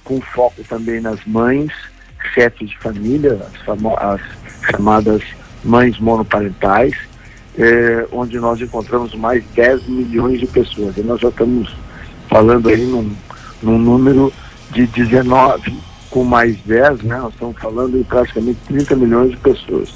[0.04, 1.72] com foco também nas mães,
[2.32, 4.20] chefes de família, as, as
[4.70, 5.22] chamadas
[5.64, 6.94] mães monoparentais,
[7.58, 10.96] é, onde nós encontramos mais 10 milhões de pessoas.
[10.96, 11.74] E nós já estamos
[12.28, 13.14] falando aí num
[13.66, 14.32] num número
[14.70, 15.76] de 19
[16.10, 17.18] com mais 10, né?
[17.18, 19.92] Nós estamos falando em praticamente 30 milhões de pessoas.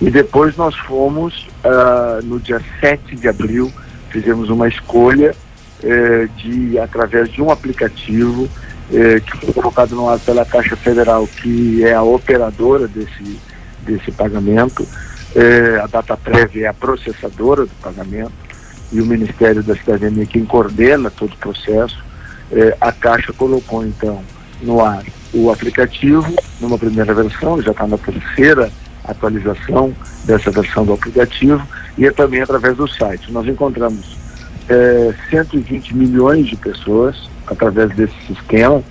[0.00, 3.72] E depois nós fomos, uh, no dia 7 de abril,
[4.10, 5.34] fizemos uma escolha
[5.82, 11.26] uh, de, através de um aplicativo uh, que foi colocado no ar pela Caixa Federal,
[11.26, 13.38] que é a operadora desse,
[13.86, 14.86] desse pagamento.
[15.34, 18.32] Eh, a data prévia é a processadora do pagamento
[18.92, 22.04] e o Ministério da Cidadania quem coordena todo o processo.
[22.54, 24.22] É, a Caixa colocou então
[24.62, 28.70] no ar o aplicativo, numa primeira versão, já está na terceira
[29.04, 29.92] atualização
[30.24, 31.66] dessa versão do aplicativo,
[31.98, 33.32] e é também através do site.
[33.32, 34.16] Nós encontramos
[34.68, 38.82] é, 120 milhões de pessoas através desse sistema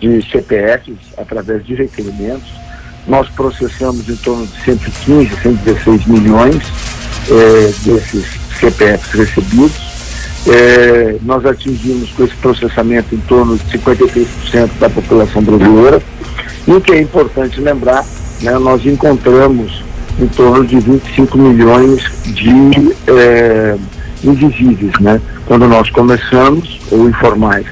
[0.00, 2.52] de CPFs, através de requerimentos.
[3.06, 6.62] Nós processamos em torno de 115, 116 milhões
[7.30, 8.26] é, desses
[8.58, 9.95] CPFs recebidos
[10.48, 16.00] é, nós atingimos com esse processamento em torno de 53% da população brasileira.
[16.66, 18.04] E o que é importante lembrar,
[18.42, 19.84] né, nós encontramos
[20.20, 22.50] em torno de 25 milhões de
[23.08, 23.76] é,
[24.24, 24.92] invisíveis.
[25.00, 25.20] Né?
[25.46, 27.66] Quando nós começamos, ou informais,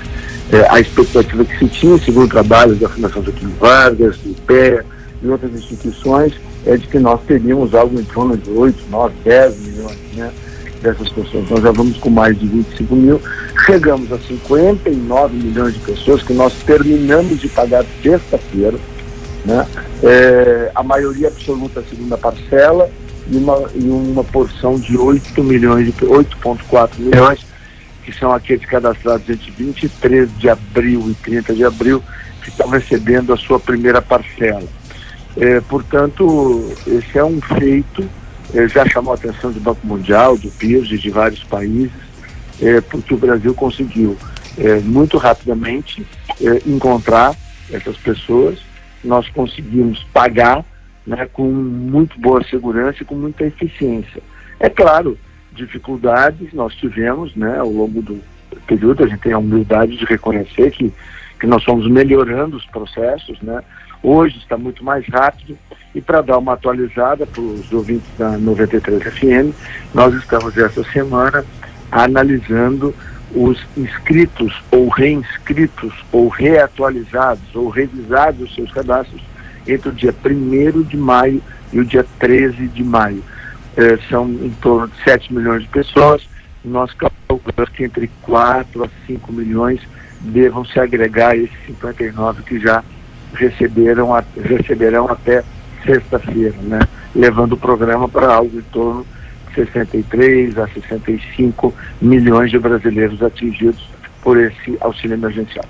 [0.53, 4.85] é, a expectativa que se tinha, segundo trabalhos da Fundação Getúlio Vargas, do IPEA
[5.23, 6.35] e outras instituições,
[6.67, 9.99] é de que nós teríamos algo em torno de 8, 9, 10 milhões.
[10.17, 10.31] Né?
[10.85, 11.49] Dessas pessoas.
[11.51, 13.21] Nós já vamos com mais de 25 mil,
[13.65, 18.79] chegamos a 59 milhões de pessoas que nós terminamos de pagar sexta-feira,
[19.45, 19.67] né?
[20.03, 22.91] É, a maioria absoluta a segunda parcela
[23.31, 27.47] e uma, e uma porção de 8 milhões, 8,4 milhões,
[28.05, 32.03] que são aqueles cadastrados entre 23 de abril e 30 de abril,
[32.43, 34.65] que estão recebendo a sua primeira parcela.
[35.37, 38.05] É, portanto, esse é um feito
[38.55, 41.93] eh, já chamou a atenção do Banco Mundial, do PIRS e de vários países,
[42.61, 44.17] eh, porque o Brasil conseguiu
[44.59, 46.07] eh, muito rapidamente
[46.67, 47.35] encontrar
[47.71, 48.59] essas pessoas,
[49.03, 50.65] nós conseguimos pagar
[51.07, 54.23] né, com muito boa segurança e com muita eficiência.
[54.59, 55.19] É claro,
[55.53, 58.21] dificuldades nós tivemos né, ao longo do
[58.67, 60.93] período, a gente tem a humildade de reconhecer que
[61.45, 63.63] que nós fomos melhorando os processos, né?
[64.07, 65.57] Hoje está muito mais rápido
[65.95, 69.57] e para dar uma atualizada para os ouvintes da 93 FM,
[69.95, 71.43] nós estamos essa semana
[71.91, 72.95] analisando
[73.35, 79.23] os inscritos ou reinscritos ou reatualizados ou revisados os seus cadastros
[79.67, 83.25] entre o dia 1 de maio e o dia 13 de maio.
[83.75, 86.29] Eh, são em torno de 7 milhões de pessoas.
[86.63, 89.81] Nós calculamos que entre 4 a 5 milhões
[90.21, 92.85] devam se agregar a esses 59 que já
[93.35, 95.43] receberam, a, receberão até
[95.85, 96.81] sexta-feira, né?
[97.15, 99.07] levando o programa para algo em torno
[99.55, 103.95] 63 a 65 milhões de brasileiros atingidos
[104.25, 105.65] por esse auxílio emergencial.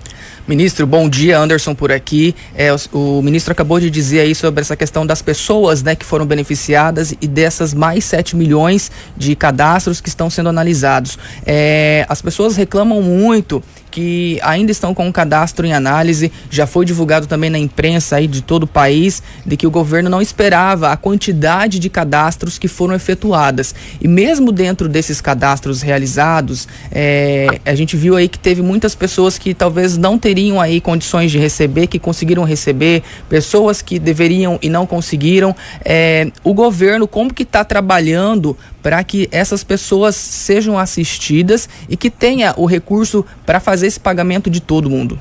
[0.46, 2.34] Ministro, bom dia, Anderson por aqui.
[2.54, 6.04] É, o, o, ministro acabou de dizer aí sobre essa questão das pessoas né, que
[6.04, 11.18] foram beneficiadas e dessas mais 7 milhões de cadastros que estão sendo analisados.
[11.44, 13.62] É, as pessoas reclamam muito
[13.94, 16.32] que ainda estão com o cadastro em análise.
[16.50, 20.10] Já foi divulgado também na imprensa aí de todo o país de que o governo
[20.10, 23.72] não esperava a quantidade de cadastros que foram efetuadas.
[24.00, 29.38] E mesmo dentro desses cadastros realizados, é, a gente viu aí que teve muitas pessoas
[29.38, 34.68] que talvez não teriam aí condições de receber, que conseguiram receber, pessoas que deveriam e
[34.68, 35.54] não conseguiram.
[35.84, 42.10] É, o governo como que está trabalhando para que essas pessoas sejam assistidas e que
[42.10, 45.18] tenha o recurso para fazer esse pagamento de todo mundo?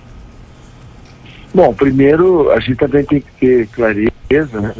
[1.54, 4.76] Bom, primeiro a gente também tem que ter clareza né,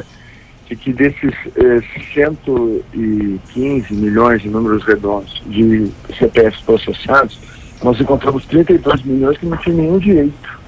[0.68, 1.82] de que desses eh,
[2.14, 7.40] 115 milhões de números redondos de CPFs processados,
[7.82, 10.62] nós encontramos 32 milhões que não tinham nenhum direito.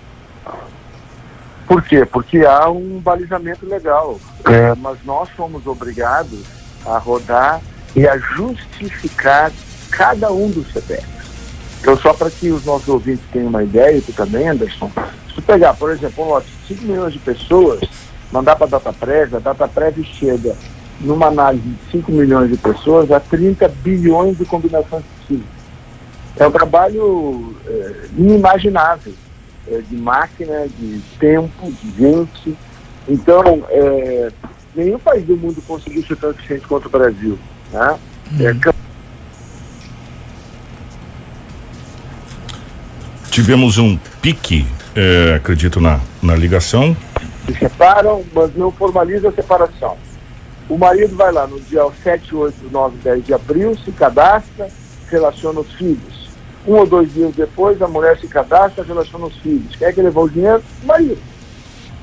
[1.67, 2.06] Por quê?
[2.06, 6.43] Porque há um balizamento legal, é, mas nós fomos obrigados
[6.86, 7.60] a rodar
[7.95, 9.51] e a justificar
[9.89, 11.15] cada um dos CPFs.
[11.79, 14.91] Então, só para que os nossos ouvintes tenham uma ideia, e tu também, Anderson,
[15.27, 17.81] se tu pegar, por exemplo, um lote de 5 milhões de pessoas,
[18.31, 20.55] mandar para a DataPrev, a DataPrev chega
[20.99, 25.55] numa análise de 5 milhões de pessoas a 30 bilhões de combinações possíveis.
[26.38, 29.13] É um trabalho é, inimaginável
[29.67, 32.58] é, de máquina, de tempo, de gente.
[33.08, 34.31] Então, é,
[34.75, 37.38] nenhum país do mundo conseguiu ser tão eficiente quanto o Brasil.
[37.75, 37.99] Né?
[38.39, 38.73] É, uhum.
[43.29, 46.95] Tivemos um pique, é, acredito, na, na ligação.
[47.45, 49.97] Se separam, mas não formaliza a separação.
[50.69, 54.69] O marido vai lá no dia 7, 8, 9, 10 de abril, se cadastra,
[55.09, 56.29] relaciona os filhos.
[56.65, 59.75] Um ou dois dias depois, a mulher se cadastra, relaciona os filhos.
[59.75, 60.63] Quer que levou o dinheiro?
[60.81, 61.21] O marido.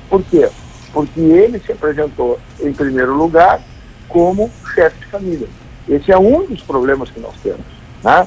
[0.08, 0.48] Por quê?
[0.92, 3.60] Porque ele se apresentou em primeiro lugar
[4.06, 5.48] como chefe de família.
[5.88, 7.64] Esse é um dos problemas que nós temos.
[8.02, 8.26] Né?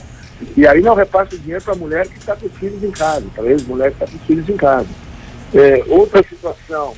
[0.56, 2.92] E aí não repassa o dinheiro para a mulher que está com os filhos em
[2.92, 4.88] casa, para a ex-mulher que está com os filhos em casa.
[5.54, 6.94] É, outra situação,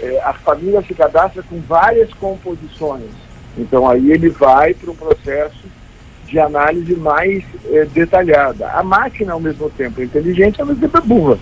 [0.00, 3.10] é, a família se cadastra com várias composições.
[3.56, 5.64] Então aí ele vai para um processo
[6.26, 8.68] de análise mais é, detalhada.
[8.70, 11.38] A máquina, ao mesmo tempo, é inteligente, ao mesmo tempo é burra,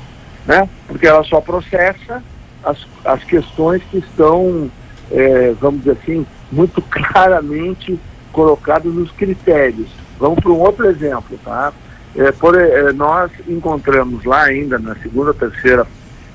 [0.47, 0.69] né?
[0.87, 2.23] porque ela só processa
[2.63, 4.71] as, as questões que estão,
[5.11, 7.99] é, vamos dizer assim, muito claramente
[8.33, 9.89] colocados nos critérios.
[10.19, 11.73] Vamos para um outro exemplo, tá?
[12.17, 15.87] É, por, é, nós encontramos lá ainda na segunda terceira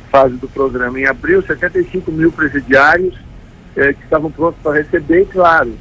[0.10, 3.16] fase do programa, em abril, 75 mil presidiários
[3.76, 5.74] é, que estavam prontos para receber, e claro,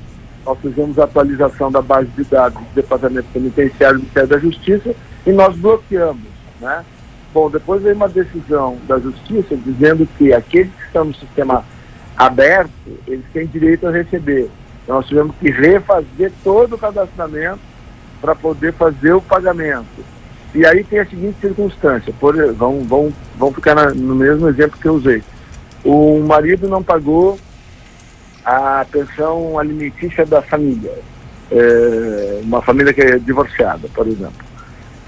[0.44, 4.94] nós fizemos a atualização da base de dados do Departamento Penitenciário do Ministério da Justiça
[5.24, 6.27] e nós bloqueamos,
[6.61, 6.85] né?
[7.33, 11.64] Bom, depois veio uma decisão da Justiça dizendo que aqueles que estão no sistema
[12.16, 12.70] aberto,
[13.07, 14.48] eles têm direito a receber.
[14.85, 17.61] Então, nós tivemos que refazer todo o cadastramento
[18.20, 20.05] para poder fazer o pagamento.
[20.55, 24.79] E aí tem a seguinte circunstância, por, vamos, vamos, vamos ficar na, no mesmo exemplo
[24.79, 25.23] que eu usei.
[25.85, 27.38] O marido não pagou
[28.44, 30.92] a pensão alimentícia da família,
[31.51, 34.44] é, uma família que é divorciada, por exemplo,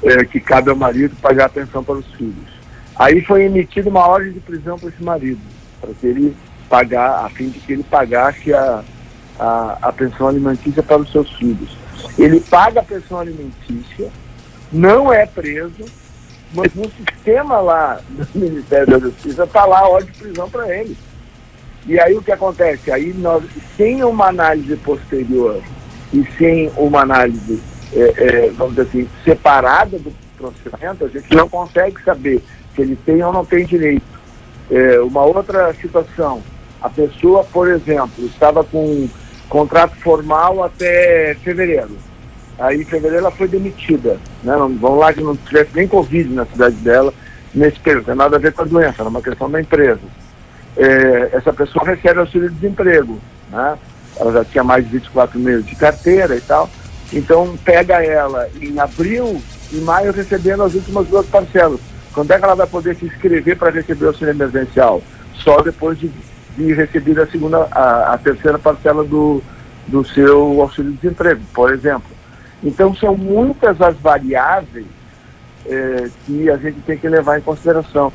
[0.02, 2.56] é, que cabe ao marido pagar a pensão para os filhos.
[2.96, 5.40] Aí foi emitida uma ordem de prisão para esse marido,
[5.80, 6.36] para que ele
[6.68, 8.82] pagar, a fim de que ele pagasse a,
[9.38, 11.76] a, a pensão alimentícia para os seus filhos.
[12.18, 14.10] Ele paga a pensão alimentícia,
[14.72, 15.84] não é preso,
[16.54, 20.96] mas no sistema lá do Ministério da Justiça está lá ordem de prisão para ele.
[21.86, 22.90] E aí o que acontece?
[22.90, 23.44] Aí nós,
[23.76, 25.62] sem uma análise posterior
[26.12, 27.60] e sem uma análise,
[27.92, 32.42] é, é, vamos dizer assim, separada do procedimento, a gente não consegue saber
[32.74, 34.04] se ele tem ou não tem direito.
[34.70, 36.42] É, uma outra situação,
[36.82, 39.08] a pessoa, por exemplo, estava com
[39.48, 41.96] contrato formal até fevereiro.
[42.58, 44.18] Aí em fevereiro ela foi demitida.
[44.42, 44.54] Né?
[44.56, 47.12] Vamos lá que não tivesse nem Covid na cidade dela
[47.54, 50.00] nesse período, não tem nada a ver com a doença, é uma questão da empresa.
[50.76, 53.18] É, essa pessoa recebe auxílio de desemprego,
[53.50, 53.78] né?
[54.18, 56.68] ela já tinha mais de 24 meses de carteira e tal,
[57.12, 59.40] então pega ela em abril
[59.72, 61.80] e maio recebendo as últimas duas parcelas.
[62.12, 65.02] Quando é que ela vai poder se inscrever para receber o auxílio emergencial?
[65.34, 66.10] Só depois de,
[66.56, 69.42] de receber a segunda, a, a terceira parcela do,
[69.86, 72.10] do seu auxílio de desemprego, por exemplo.
[72.62, 74.86] Então são muitas as variáveis
[75.66, 78.12] é, que a gente tem que levar em consideração.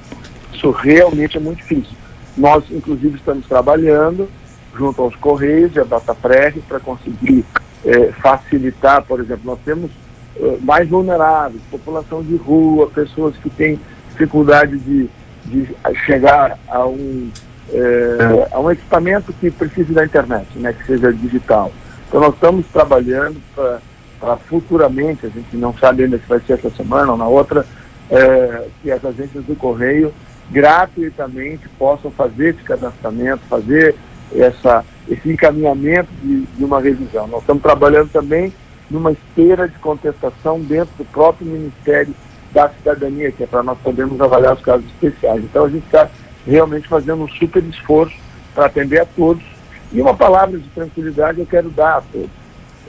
[0.53, 1.95] Isso realmente é muito difícil.
[2.35, 4.27] Nós, inclusive, estamos trabalhando
[4.75, 7.45] junto aos Correios e a DataPrev para conseguir
[7.85, 9.91] é, facilitar, por exemplo, nós temos
[10.37, 15.09] é, mais vulneráveis, população de rua, pessoas que têm dificuldade de,
[15.45, 15.67] de
[16.05, 17.29] chegar a um,
[17.73, 21.71] é, a um equipamento que precise da internet, né, que seja digital.
[22.07, 26.69] Então nós estamos trabalhando para futuramente, a gente não sabe ainda se vai ser essa
[26.71, 27.65] semana ou na outra,
[28.09, 30.13] é, que as agências do Correio
[30.51, 33.95] gratuitamente possam fazer esse cadastramento, fazer
[34.35, 37.27] essa, esse encaminhamento de, de uma revisão.
[37.27, 38.53] Nós estamos trabalhando também
[38.89, 42.13] numa esteira de contestação dentro do próprio Ministério
[42.51, 45.41] da Cidadania, que é para nós podermos avaliar os casos especiais.
[45.41, 46.09] Então a gente está
[46.45, 48.15] realmente fazendo um super esforço
[48.53, 49.43] para atender a todos.
[49.91, 52.29] E uma palavra de tranquilidade eu quero dar a todos.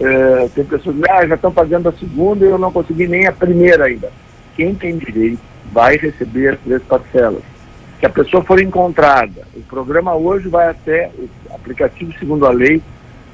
[0.00, 3.26] É, tem pessoas que ah, já estão pagando a segunda e eu não consegui nem
[3.26, 4.10] a primeira ainda.
[4.56, 5.40] Quem tem direito
[5.72, 7.42] vai receber as três parcelas
[8.02, 12.82] que a pessoa for encontrada, o programa hoje vai até, o aplicativo segundo a lei,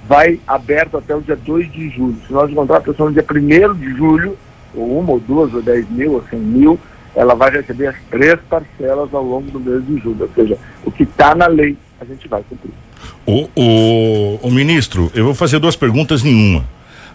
[0.07, 2.19] vai aberto até o dia 2 de julho.
[2.27, 4.37] Se nós encontrar a pessoa no dia 1 de julho,
[4.75, 6.79] ou uma, ou duas, ou dez mil, ou cem mil,
[7.19, 10.23] ela vai receber as três parcelas ao longo do mês de julho.
[10.23, 12.71] Ou seja, o que está na lei, a gente vai cumprir.
[13.27, 16.65] O, o, o ministro, eu vou fazer duas perguntas em uma.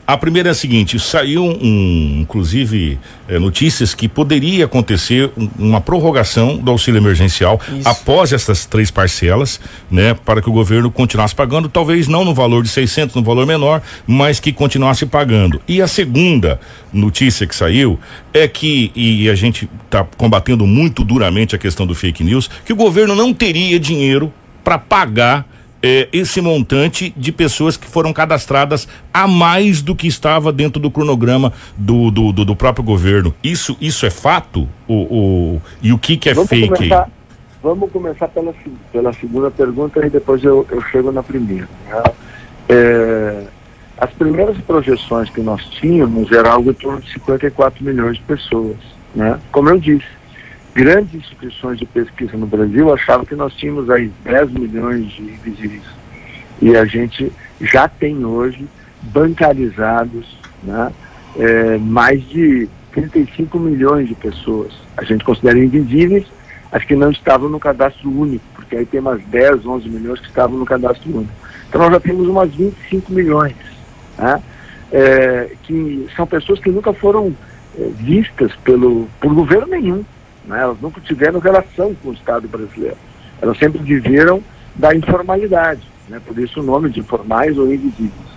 [0.05, 5.79] A primeira é a seguinte: saiu um, inclusive, é, notícias que poderia acontecer um, uma
[5.81, 7.87] prorrogação do auxílio emergencial Isso.
[7.87, 12.63] após essas três parcelas, né, para que o governo continuasse pagando, talvez não no valor
[12.63, 15.61] de 600, no valor menor, mas que continuasse pagando.
[15.67, 16.59] E a segunda
[16.91, 17.97] notícia que saiu
[18.33, 22.73] é que, e a gente está combatendo muito duramente a questão do fake news, que
[22.73, 25.45] o governo não teria dinheiro para pagar
[25.83, 30.89] é, esse montante de pessoas que foram cadastradas a mais do que estava dentro do
[30.89, 33.35] cronograma do, do, do, do próprio governo.
[33.43, 34.67] Isso, isso é fato?
[34.87, 37.09] O, o, e o que, que é vamos fake começar,
[37.61, 38.53] Vamos começar pela,
[38.91, 41.67] pela segunda pergunta e depois eu, eu chego na primeira.
[41.87, 42.03] Né?
[42.69, 43.43] É,
[43.97, 48.77] as primeiras projeções que nós tínhamos era algo em torno de 54 milhões de pessoas.
[49.15, 49.39] Né?
[49.51, 50.05] Como eu disse,
[50.73, 55.83] grandes instituições de pesquisa no Brasil achavam que nós tínhamos aí 10 milhões de invisíveis.
[56.61, 57.31] E a gente
[57.61, 58.67] já tem hoje
[59.01, 60.91] bancarizados né,
[61.37, 64.71] é, mais de 35 milhões de pessoas.
[64.97, 66.25] A gente considera invisíveis
[66.71, 70.27] as que não estavam no cadastro único, porque aí tem umas 10, 11 milhões que
[70.27, 71.33] estavam no cadastro único.
[71.69, 73.55] Então nós já temos umas 25 milhões,
[74.17, 74.41] né,
[74.91, 77.35] é, que são pessoas que nunca foram
[77.77, 80.03] é, vistas pelo, por governo nenhum.
[80.45, 80.61] Né?
[80.61, 82.97] Elas nunca tiveram relação com o Estado brasileiro.
[83.41, 84.41] Elas sempre viveram
[84.75, 86.21] da informalidade, né?
[86.25, 88.33] por isso o nome de informais ou invisíveis.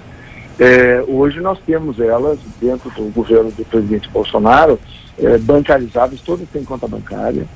[0.58, 4.78] É, hoje nós temos elas dentro do governo do presidente Bolsonaro
[5.18, 7.46] é, bancarizadas, todas têm conta bancária.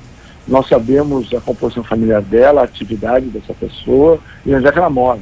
[0.47, 4.89] Nós sabemos a composição familiar dela, a atividade dessa pessoa e onde é que ela
[4.89, 5.19] mora.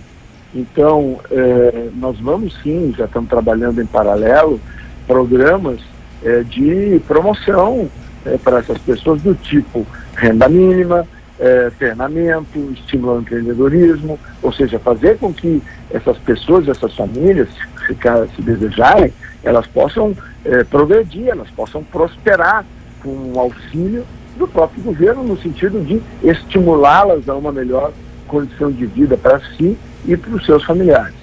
[0.53, 4.59] Então, é, nós vamos sim, já estamos trabalhando em paralelo,
[5.07, 5.79] programas
[6.23, 7.89] é, de promoção
[8.29, 11.07] é, para essas pessoas do tipo renda mínima,
[11.39, 17.47] é, treinamento, estímulo ao empreendedorismo, ou seja, fazer com que essas pessoas, essas famílias,
[17.87, 17.95] se,
[18.35, 19.13] se desejarem,
[19.43, 22.65] elas possam é, progredir, elas possam prosperar
[23.01, 24.05] com o auxílio
[24.37, 27.91] do próprio governo, no sentido de estimulá-las a uma melhor
[28.27, 31.15] condição de vida para si e para os seus familiares.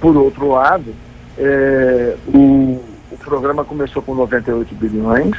[0.00, 0.94] Por outro lado,
[1.38, 5.36] é, o, o programa começou com 98 bilhões,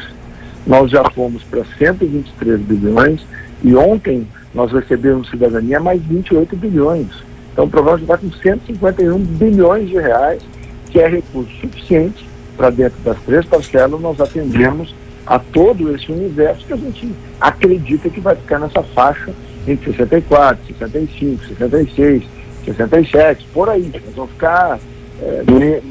[0.65, 3.25] nós já fomos para 123 bilhões
[3.63, 7.07] e ontem nós recebemos cidadania mais 28 bilhões.
[7.51, 10.41] Então o programa já está com 151 bilhões de reais,
[10.89, 14.93] que é recurso suficiente para dentro das três parcelas nós atendemos
[15.25, 19.31] a todo esse universo que a gente acredita que vai ficar nessa faixa
[19.67, 22.23] entre 64, 65, 66,
[22.65, 23.91] 67, por aí.
[24.05, 24.79] Nós vamos ficar
[25.21, 25.43] é,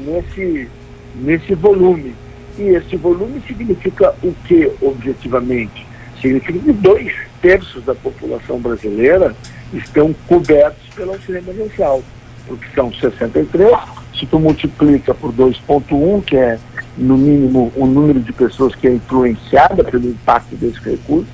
[0.05, 0.67] nesse,
[1.15, 2.13] nesse volume
[2.57, 5.85] e esse volume significa o que, objetivamente?
[6.21, 9.35] Significa que dois terços da população brasileira
[9.73, 12.03] estão cobertos pelo auxílio emergencial,
[12.47, 13.71] porque são 63,
[14.17, 16.59] se tu multiplica por 2,1, que é
[16.97, 21.27] no mínimo o número de pessoas que é influenciada pelo impacto desse recurso,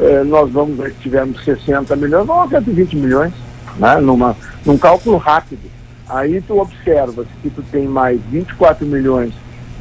[0.00, 3.32] eh, nós vamos, se tivermos 60 milhões, vamos a 120 milhões,
[3.78, 3.96] né?
[4.00, 5.70] Numa, num cálculo rápido.
[6.08, 9.32] Aí tu observa que tu tem mais 24 milhões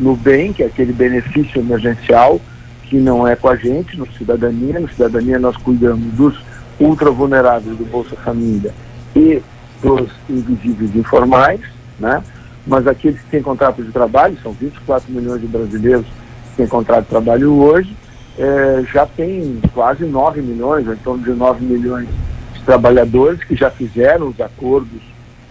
[0.02, 2.42] no bem, que é aquele benefício emergencial,
[2.84, 4.80] que não é com a gente, no Cidadania.
[4.80, 6.38] No Cidadania nós cuidamos dos
[6.80, 8.74] ultra vulneráveis do Bolsa Família
[9.16, 9.42] e
[9.82, 11.62] dos invisíveis informais,
[12.00, 12.24] né?
[12.66, 17.04] Mas aqueles que têm contrato de trabalho, são 24 milhões de brasileiros que têm contrato
[17.04, 17.96] de trabalho hoje,
[18.38, 22.08] eh, já tem quase 9 milhões, em torno de 9 milhões
[22.54, 25.02] de trabalhadores que já fizeram os acordos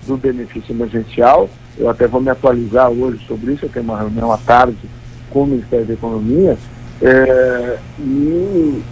[0.06, 1.48] do benefício emergencial.
[1.78, 4.78] Eu até vou me atualizar hoje sobre isso, eu tenho uma reunião à tarde
[5.30, 6.58] com o Ministério da Economia,
[7.02, 8.82] é, e,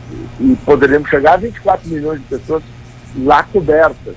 [0.40, 2.62] e, poderemos chegar a 24 milhões de pessoas
[3.18, 4.14] lá cobertas.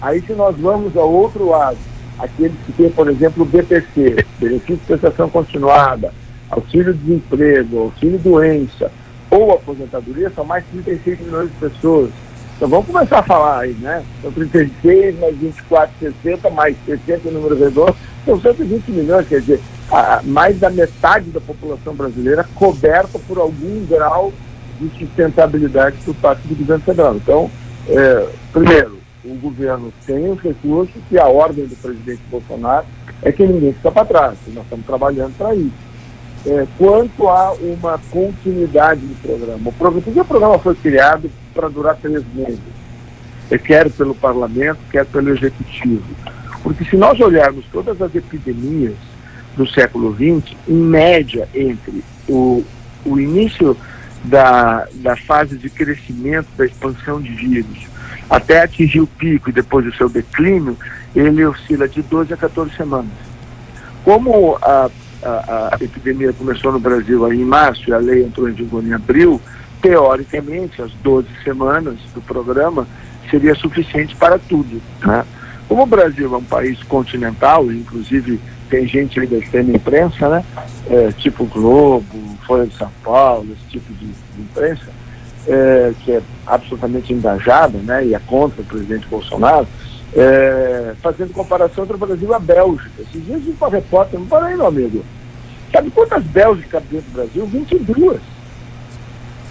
[0.00, 1.76] Aí se nós vamos ao outro lado,
[2.18, 6.12] aqueles que têm, por exemplo, o BPC, benefício de prestação continuada,
[6.50, 8.90] auxílio-desemprego, auxílio-doença
[9.30, 12.10] ou aposentadoria, são mais 36 milhões de pessoas.
[12.56, 14.04] Então vamos começar a falar aí, né?
[14.22, 20.20] São 36 mais 24, 60, mais 60 número redondo, são 120 milhões, quer dizer, a,
[20.22, 24.32] mais da metade da população brasileira coberta por algum grau
[24.80, 27.16] de sustentabilidade por parte do governo federal.
[27.16, 27.50] Então,
[27.88, 32.86] é, primeiro, o governo tem os recursos e a ordem do presidente Bolsonaro
[33.22, 34.38] é que ninguém fica para trás.
[34.48, 35.93] Nós estamos trabalhando para isso.
[36.46, 41.68] É, quanto a uma continuidade do programa, o programa, porque o programa foi criado para
[41.68, 42.60] durar três meses,
[43.50, 46.04] é, quer pelo parlamento, quer pelo executivo.
[46.62, 48.94] Porque se nós olharmos todas as epidemias
[49.56, 52.62] do século XX, em média, entre o,
[53.06, 53.76] o início
[54.24, 57.86] da, da fase de crescimento, da expansão de vírus,
[58.28, 60.76] até atingir o pico e depois o seu declínio,
[61.14, 63.12] ele oscila de 12 a 14 semanas.
[64.02, 64.90] Como a
[65.24, 68.84] a, a, epidemia começou no Brasil aí em março e a lei entrou em vigor
[68.84, 69.40] em abril,
[69.80, 72.86] teoricamente, as 12 semanas do programa
[73.30, 74.80] seria suficiente para tudo.
[75.04, 75.24] Né?
[75.68, 80.44] Como o Brasil é um país continental, inclusive tem gente aí da extrema imprensa, né?
[80.88, 82.04] É, tipo Globo,
[82.46, 84.86] Folha de São Paulo, esse tipo de, de imprensa,
[85.46, 88.06] é, que é absolutamente engajada né?
[88.06, 89.66] e é contra o presidente Bolsonaro,
[90.16, 93.02] é, fazendo comparação entre o Brasil e a Bélgica.
[93.02, 95.04] Esses dias um repórter, não para aí, meu amigo.
[95.72, 97.46] Sabe quantas Bélgicas dentro do Brasil?
[97.46, 98.20] 22.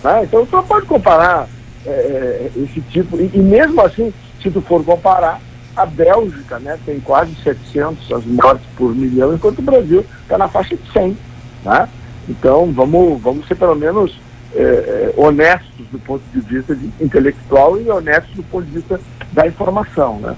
[0.04, 0.24] Né?
[0.24, 1.48] Então você não pode comparar
[1.86, 5.42] é, é, esse tipo, e, e, mesmo assim, se tu for comparar,
[5.76, 10.48] a Bélgica né, tem quase 700 as mortes por milhão, enquanto o Brasil está na
[10.48, 11.18] faixa de 100.
[11.66, 11.90] Né?
[12.30, 14.18] Então vamos, vamos ser pelo menos
[14.56, 19.00] é, é, honestos do ponto de vista de intelectual e honestos do ponto de vista
[19.32, 20.20] da informação.
[20.20, 20.36] Né?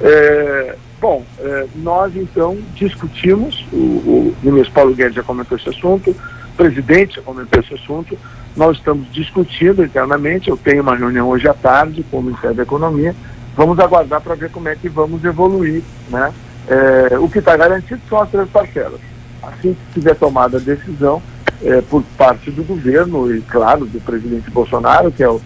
[0.00, 6.10] É, bom, é, nós então discutimos, o, o ministro Paulo Guedes já comentou esse assunto,
[6.10, 8.18] o presidente já comentou esse assunto,
[8.56, 12.62] nós estamos discutindo internamente, eu tenho uma reunião hoje à tarde com o Ministério da
[12.62, 13.14] Economia,
[13.56, 16.32] vamos aguardar para ver como é que vamos evoluir, né?
[16.66, 19.00] É, o que está garantido são as três parcelas.
[19.42, 21.22] Assim que tiver tomada a decisão
[21.62, 25.40] é, por parte do governo e, claro, do presidente Bolsonaro, que é o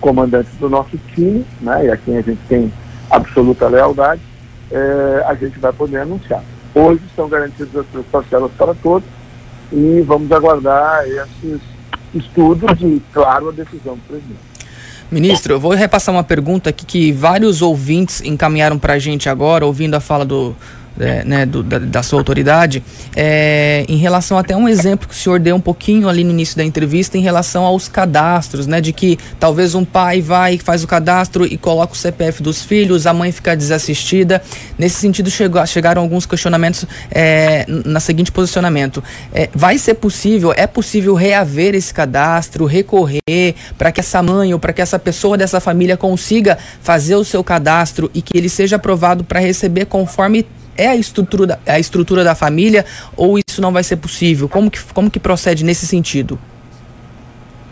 [0.00, 2.72] comandante do nosso time, né, e a quem a gente tem
[3.10, 4.20] absoluta lealdade,
[4.70, 6.42] é, a gente vai poder anunciar.
[6.74, 9.08] Hoje estão garantidas as três parcelas para todos
[9.72, 11.60] e vamos aguardar esses
[12.14, 14.40] estudos e, claro, a decisão do presidente.
[15.10, 19.64] Ministro, eu vou repassar uma pergunta aqui que vários ouvintes encaminharam para a gente agora,
[19.64, 20.54] ouvindo a fala do,
[20.98, 22.82] é, né, do, da, da, sua autoridade,
[23.14, 26.56] é, em relação até um exemplo que o senhor deu um pouquinho ali no início
[26.56, 30.86] da entrevista, em relação aos cadastros, né, de que talvez um pai vai, faz o
[30.86, 34.42] cadastro e coloca o CPF dos filhos, a mãe fica desassistida.
[34.78, 40.66] Nesse sentido, chegou, chegaram alguns questionamentos é, na seguinte posicionamento: é, vai ser possível, é
[40.66, 45.60] possível reaver esse cadastro, recorrer para que essa mãe ou para que essa pessoa dessa
[45.60, 50.46] família consiga fazer o seu cadastro e que ele seja aprovado para receber conforme
[50.76, 52.84] é a estrutura, da, a estrutura da família
[53.16, 54.48] ou isso não vai ser possível?
[54.48, 56.38] Como que, como que procede nesse sentido?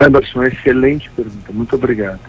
[0.00, 2.20] Anderson, excelente pergunta, muito obrigado.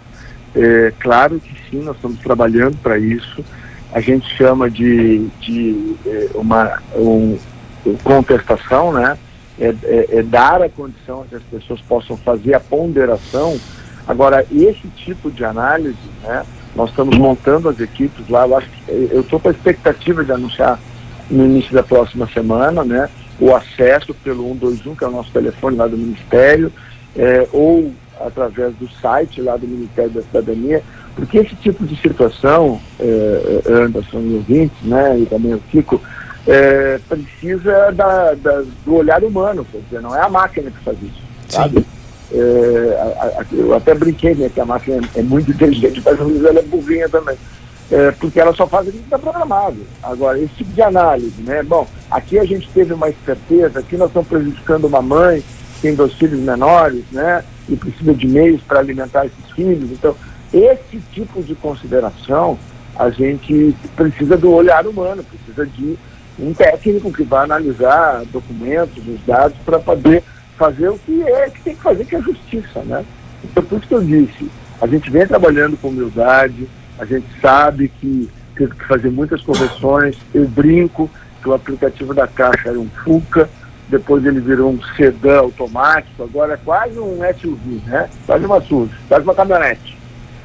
[0.55, 3.43] É, claro que sim, nós estamos trabalhando para isso.
[3.91, 7.37] A gente chama de, de é, uma um,
[8.03, 9.17] contestação, né?
[9.59, 13.57] É, é, é, dar a condição que as pessoas possam fazer a ponderação.
[14.07, 16.45] Agora, esse tipo de análise, né?
[16.75, 18.45] Nós estamos montando as equipes lá.
[18.45, 20.79] Eu acho que eu estou com a expectativa de anunciar
[21.29, 23.09] no início da próxima semana, né?
[23.39, 26.71] O acesso pelo 121, que é o nosso telefone lá do Ministério,
[27.15, 30.81] é, ou através do site lá do Ministério da Cidadania,
[31.15, 36.01] porque esse tipo de situação, é, Anderson e ouvintes, né, e também o Kiko,
[36.47, 40.97] é, precisa da, da, do olhar humano, quer dizer, não é a máquina que faz
[41.01, 41.85] isso, sabe?
[42.31, 46.59] É, eu até brinquei, né, que a máquina é muito inteligente, mas às vezes ela
[46.59, 47.37] é burrinha também.
[47.91, 49.77] É, porque ela só faz aquilo que está programado.
[50.01, 51.61] Agora, esse tipo de análise, né?
[51.61, 55.43] Bom, aqui a gente teve uma esperteza, aqui nós estamos prejudicando uma mãe
[55.75, 57.43] que tem dois filhos menores, né?
[57.69, 59.91] E precisa de meios para alimentar esses filhos.
[59.91, 60.15] Então,
[60.51, 62.57] esse tipo de consideração,
[62.95, 65.95] a gente precisa do olhar humano, precisa de
[66.39, 70.23] um técnico que vai analisar documentos, os dados, para poder
[70.57, 73.05] fazer o que é que tem que fazer, que é justiça, né?
[73.43, 74.49] Então, por isso que eu disse,
[74.81, 80.17] a gente vem trabalhando com humildade, a gente sabe que teve que fazer muitas correções.
[80.33, 81.09] Eu brinco
[81.41, 83.49] que o aplicativo da Caixa era um Fuca,
[83.87, 88.09] depois ele virou um sedã automático, agora é quase um SUV, né?
[88.25, 89.97] Quase uma SUV, quase uma caminhonete.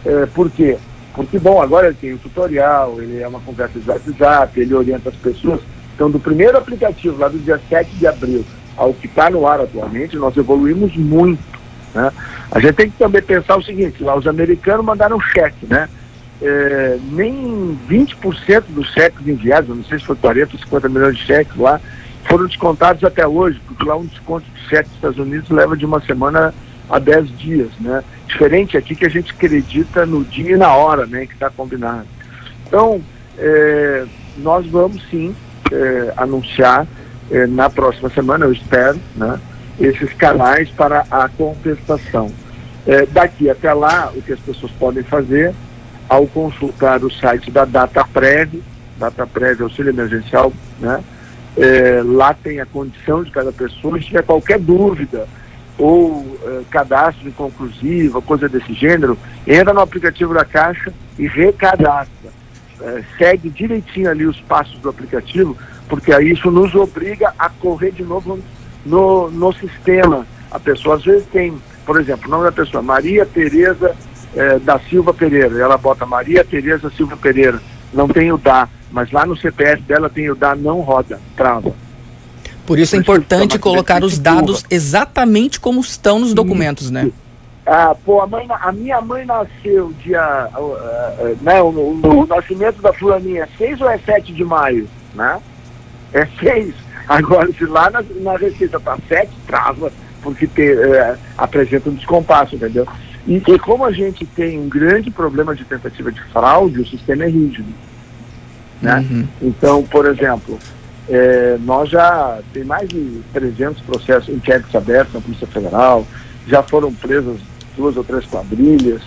[0.04, 0.76] É, por quê?
[1.14, 5.08] Porque, bom, agora ele tem o tutorial, ele é uma conversa de WhatsApp, ele orienta
[5.08, 5.60] as pessoas.
[5.94, 8.44] Então, do primeiro aplicativo, lá do dia 7 de abril,
[8.80, 11.42] ao que está no ar atualmente, nós evoluímos muito.
[11.94, 12.10] Né?
[12.50, 15.86] A gente tem que também pensar o seguinte, lá os americanos mandaram cheque, né?
[16.40, 21.26] É, nem 20% dos cheques enviados, não sei se foi 40 ou 50 milhões de
[21.26, 21.78] cheques lá,
[22.24, 25.84] foram descontados até hoje, porque lá um desconto de cheque dos Estados Unidos leva de
[25.84, 26.54] uma semana
[26.88, 28.02] a 10 dias, né?
[28.26, 31.26] Diferente aqui que a gente acredita no dia e na hora, né?
[31.26, 32.06] Que está combinado.
[32.66, 33.02] Então,
[33.36, 34.06] é,
[34.38, 35.36] nós vamos sim
[35.70, 36.86] é, anunciar
[37.30, 39.38] é, na próxima semana, eu espero, né?
[39.78, 42.30] Esses canais para a compensação.
[42.86, 45.54] É, daqui até lá, o que as pessoas podem fazer
[46.08, 48.62] ao consultar o site da DataPrev,
[48.98, 51.02] DataPrev Auxílio Emergencial, né?
[51.56, 55.26] É, lá tem a condição de cada pessoa, se tiver qualquer dúvida
[55.78, 59.16] ou é, cadastro inconclusivo, coisa desse gênero,
[59.46, 62.30] entra no aplicativo da Caixa e recadastra.
[62.82, 65.56] É, segue direitinho ali os passos do aplicativo,
[65.90, 68.38] porque aí isso nos obriga a correr de novo
[68.86, 70.24] no, no sistema.
[70.48, 71.52] A pessoa às vezes tem,
[71.84, 73.94] por exemplo, o nome da pessoa, Maria Tereza
[74.34, 75.58] é, da Silva Pereira.
[75.60, 77.60] Ela bota Maria Tereza Silva Pereira.
[77.92, 81.74] Não tem o DA, mas lá no CPF dela tem o DA, não roda, trava.
[82.64, 87.10] Por isso é importante colocar os dados exatamente como estão nos documentos, né?
[87.66, 90.48] Ah, pô, a, mãe, a minha mãe nasceu dia.
[90.56, 94.44] Uh, uh, né, o, o, o, nascimento da fulaninha é 6 ou é 7 de
[94.44, 94.88] maio?
[95.14, 95.40] Né?
[96.12, 96.74] É 6.
[97.08, 99.92] Agora, se lá na, na receita tá 7, trava,
[100.22, 102.86] porque uh, apresenta um descompasso, entendeu?
[103.26, 107.24] E, e, como a gente tem um grande problema de tentativa de fraude, o sistema
[107.24, 107.68] é rígido.
[108.80, 109.06] Né?
[109.10, 109.28] Uhum.
[109.42, 110.58] Então, por exemplo,
[111.08, 116.06] é, nós já tem mais de 300 processos inquéritos abertos na Polícia Federal,
[116.46, 117.38] já foram presas
[117.76, 119.02] duas ou três quadrilhas.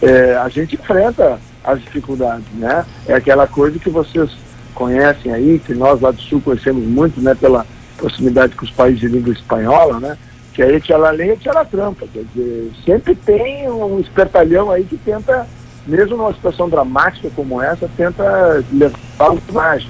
[0.00, 2.86] É, a gente enfrenta as dificuldades, né?
[3.06, 4.30] É aquela coisa que vocês
[4.74, 7.34] conhecem aí, que nós lá do Sul conhecemos muito, né?
[7.34, 7.66] Pela
[7.96, 10.16] proximidade com os países de língua espanhola, né?
[10.58, 12.04] que aí ela lê e ela trampa.
[12.12, 15.46] Quer dizer, sempre tem um espertalhão aí que tenta,
[15.86, 19.86] mesmo numa situação dramática como essa, tenta levar o mais.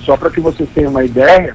[0.00, 1.54] Só para que vocês tenham uma ideia,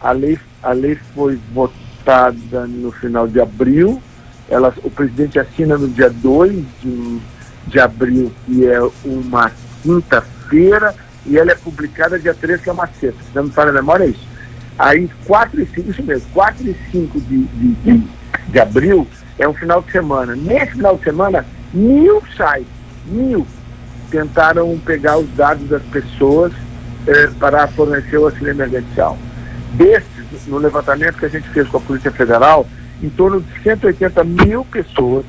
[0.00, 4.00] a lei, a lei foi votada no final de abril,
[4.48, 7.18] ela, o presidente assina no dia 2 de,
[7.66, 9.50] de abril, que é uma
[9.82, 10.94] quinta-feira,
[11.26, 13.22] e ela é publicada dia 3, que é uma sexta.
[13.22, 14.26] Se não me falha a memória, é isso.
[14.78, 18.08] Aí 4 e 5, isso mesmo, 4 e 5 de, de, de,
[18.48, 19.06] de abril
[19.38, 20.36] é um final de semana.
[20.36, 22.66] Nesse final de semana, mil sites,
[23.06, 23.46] mil,
[24.10, 26.52] tentaram pegar os dados das pessoas
[27.06, 29.16] eh, para fornecer o auxílio emergencial.
[29.74, 32.66] Desses, no levantamento que a gente fez com a Polícia Federal,
[33.02, 35.24] em torno de 180 mil pessoas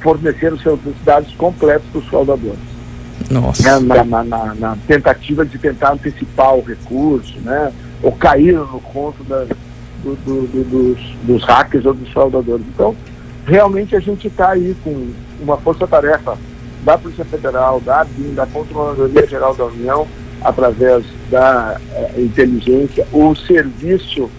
[0.00, 2.79] forneceram seus dados completos para os fraudadores.
[3.28, 3.80] Nossa.
[3.80, 7.72] Na, na, na, na, tentativa de tentar antecipar o recurso, né?
[8.02, 9.44] ou caíram no conto da,
[10.02, 12.64] do, do, do, dos, dos hackers ou dos fraudadores.
[12.74, 12.94] Então,
[13.46, 15.10] realmente a gente está aí com
[15.40, 16.38] uma força-tarefa
[16.84, 20.06] da Polícia Federal, da ABIN, da Controladoria Geral da União,
[20.42, 24.30] através da eh, inteligência, o serviço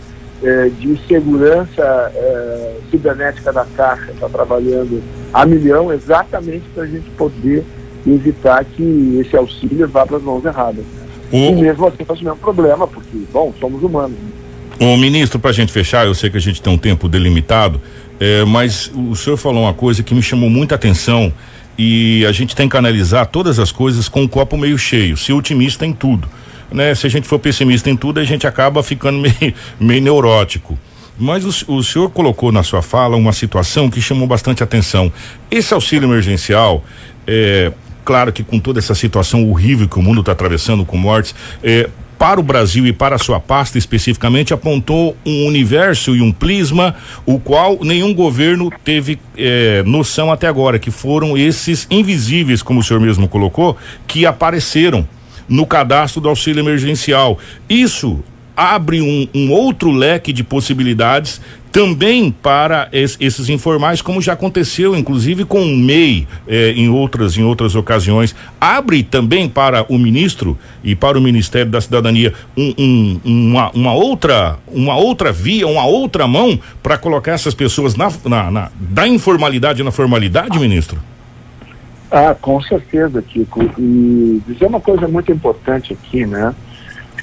[0.43, 5.01] eh, de segurança eh, cibernética da Caixa está trabalhando
[5.31, 7.63] a milhão exatamente para a gente poder
[8.05, 10.85] evitar que esse auxílio vá para as mãos erradas.
[11.31, 11.37] O...
[11.37, 14.17] E mesmo assim faz o mesmo problema, porque, bom, somos humanos.
[14.79, 17.79] O ministro, para a gente fechar, eu sei que a gente tem um tempo delimitado,
[18.19, 21.31] é, mas o senhor falou uma coisa que me chamou muita atenção
[21.77, 25.33] e a gente tem que analisar todas as coisas com o copo meio cheio, ser
[25.33, 26.27] otimista em tudo.
[26.71, 26.95] Né?
[26.95, 30.77] Se a gente for pessimista em tudo, a gente acaba ficando meio, meio neurótico.
[31.17, 35.11] Mas o, o, senhor colocou na sua fala uma situação que chamou bastante atenção.
[35.51, 36.83] Esse auxílio emergencial,
[37.27, 37.71] é,
[38.03, 41.89] claro que com toda essa situação horrível que o mundo está atravessando com mortes, é,
[42.21, 46.93] para o Brasil e para a sua pasta especificamente, apontou um universo e um prisma,
[47.25, 52.83] o qual nenhum governo teve eh, noção até agora, que foram esses invisíveis, como o
[52.83, 53.75] senhor mesmo colocou,
[54.05, 55.07] que apareceram
[55.49, 57.39] no cadastro do auxílio emergencial.
[57.67, 58.23] Isso
[58.61, 61.41] abre um, um outro leque de possibilidades
[61.71, 67.35] também para es, esses informais, como já aconteceu, inclusive com o MEI eh, em outras
[67.37, 72.73] em outras ocasiões, abre também para o ministro e para o Ministério da Cidadania um,
[72.77, 78.11] um, uma, uma outra uma outra via, uma outra mão para colocar essas pessoas na,
[78.25, 81.01] na, na, da informalidade na formalidade, ministro.
[82.11, 83.63] Ah, com certeza, Kiko.
[83.79, 86.53] E dizer uma coisa muito importante aqui, né?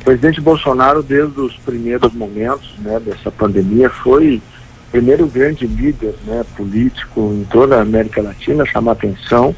[0.08, 6.46] Presidente Bolsonaro, desde os primeiros momentos né, dessa pandemia, foi o primeiro grande líder né,
[6.56, 9.54] político em toda a América Latina a chamar atenção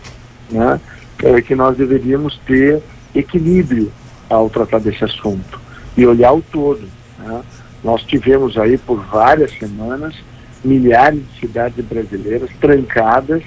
[0.50, 0.80] né,
[1.22, 2.82] é, que nós deveríamos ter
[3.14, 3.92] equilíbrio
[4.28, 5.60] ao tratar desse assunto
[5.96, 6.82] e olhar o todo.
[7.20, 7.42] Né.
[7.84, 10.16] Nós tivemos aí por várias semanas
[10.64, 13.44] milhares de cidades brasileiras trancadas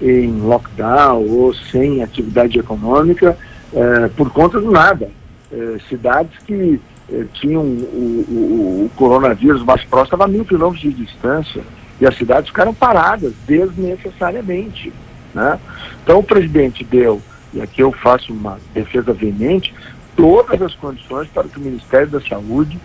[0.00, 3.36] em lockdown ou sem atividade econômica
[3.74, 5.10] eh, por conta do nada.
[5.52, 10.82] Eh, cidades que eh, tinham o, o, o, coronavírus mais próximo, estava a mil quilômetros
[10.82, 11.62] de distância,
[12.00, 14.92] e as cidades ficaram paradas desnecessariamente.
[15.32, 15.58] Né?
[16.02, 17.22] Então o presidente deu,
[17.54, 19.72] e aqui eu faço uma defesa veemente,
[20.16, 22.76] todas as condições para que o Ministério da Saúde,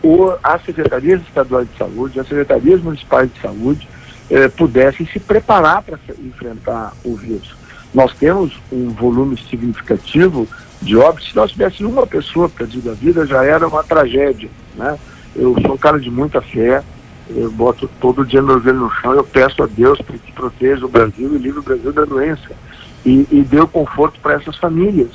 [0.00, 3.88] ou as secretarias estaduais de saúde, as secretarias municipais de saúde,
[4.30, 7.56] eh, pudessem se preparar para enfrentar o vírus.
[7.92, 10.46] Nós temos um volume significativo
[10.86, 11.30] de óbitos.
[11.30, 14.48] Se nós tivéssemos uma pessoa perdida a vida, já era uma tragédia.
[14.76, 14.96] Né?
[15.34, 16.82] Eu sou um cara de muita fé,
[17.28, 20.86] eu boto todo dia meu joelho no chão, eu peço a Deus para que proteja
[20.86, 22.50] o Brasil e livre o Brasil da doença.
[23.04, 25.10] E, e dê conforto para essas famílias.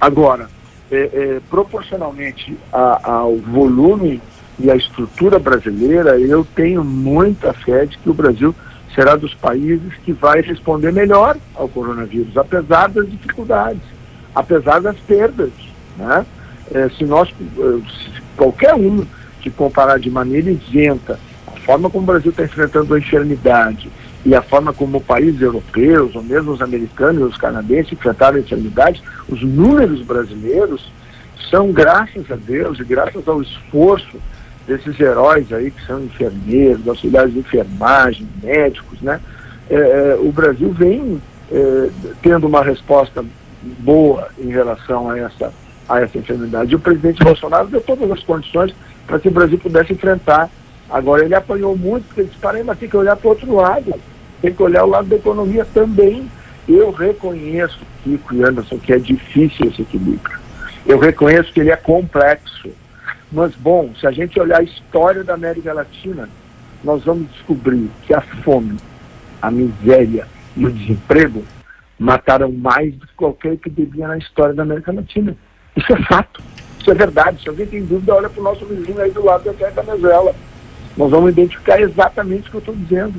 [0.00, 0.48] Agora,
[0.90, 4.20] é, é, proporcionalmente a, ao volume
[4.58, 8.54] e à estrutura brasileira, eu tenho muita fé de que o Brasil
[8.94, 13.97] será dos países que vai responder melhor ao coronavírus, apesar das dificuldades
[14.38, 15.50] apesar das perdas.
[15.96, 16.24] Né?
[16.72, 19.04] É, se nós, é, se qualquer um
[19.40, 23.90] que comparar de maneira isenta a forma como o Brasil está enfrentando a enfermidade
[24.24, 29.02] e a forma como países europeus, ou mesmo os americanos os canadenses enfrentaram a enfermidade,
[29.28, 30.92] os números brasileiros
[31.50, 34.18] são, graças a Deus e graças ao esforço
[34.66, 39.20] desses heróis aí que são enfermeiros, auxiliares de enfermagem, médicos, né?
[39.68, 41.20] É, é o Brasil vem
[41.50, 41.88] é,
[42.22, 43.24] tendo uma resposta
[43.62, 45.52] boa em relação a essa,
[45.88, 46.72] a essa enfermidade.
[46.72, 48.74] E o presidente Bolsonaro deu todas as condições
[49.06, 50.50] para que o Brasil pudesse enfrentar.
[50.88, 53.54] Agora, ele apanhou muito, porque ele disse, parei, mas tem que olhar para o outro
[53.54, 53.94] lado,
[54.40, 56.30] tem que olhar o lado da economia também.
[56.68, 60.38] Eu reconheço, Kiko e Anderson, que é difícil esse equilíbrio.
[60.86, 62.70] Eu reconheço que ele é complexo.
[63.30, 66.28] Mas, bom, se a gente olhar a história da América Latina,
[66.82, 68.78] nós vamos descobrir que a fome,
[69.42, 71.44] a miséria e o desemprego
[71.98, 75.36] mataram mais do que qualquer epidemia na história da América Latina.
[75.76, 76.40] Isso é fato,
[76.78, 77.42] isso é verdade.
[77.42, 80.34] Se alguém tem dúvida, olha para o nosso vizinho aí do lado da Venezuela.
[80.96, 83.14] Nós vamos identificar exatamente o que eu estou dizendo.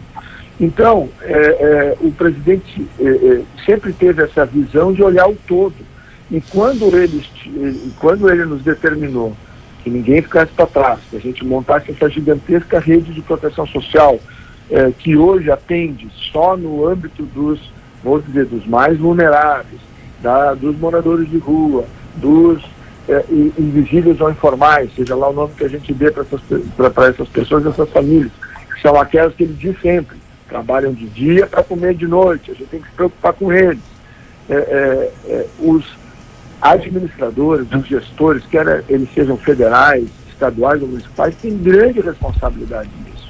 [0.60, 5.76] Então, é, é, o presidente é, é sempre teve essa visão de olhar o todo.
[6.30, 7.26] E quando ele,
[8.00, 9.36] quando ele nos determinou
[9.84, 14.20] que ninguém ficasse para trás, que a gente montasse essa gigantesca rede de proteção social,
[14.70, 17.60] é, que hoje atende só no âmbito dos
[18.04, 19.80] vou dizer, dos mais vulneráveis,
[20.22, 21.86] da, dos moradores de rua,
[22.16, 22.64] dos
[23.08, 26.42] é, invisíveis ou informais, seja lá o nome que a gente dê para essas,
[27.14, 28.32] essas pessoas, essas famílias,
[28.74, 32.54] que são aquelas que ele diz sempre, trabalham de dia para comer de noite, a
[32.54, 33.82] gente tem que se preocupar com eles.
[34.50, 35.86] É, é, é os
[36.62, 43.30] administradores, os gestores, quer eles sejam federais, estaduais ou municipais, têm grande responsabilidade nisso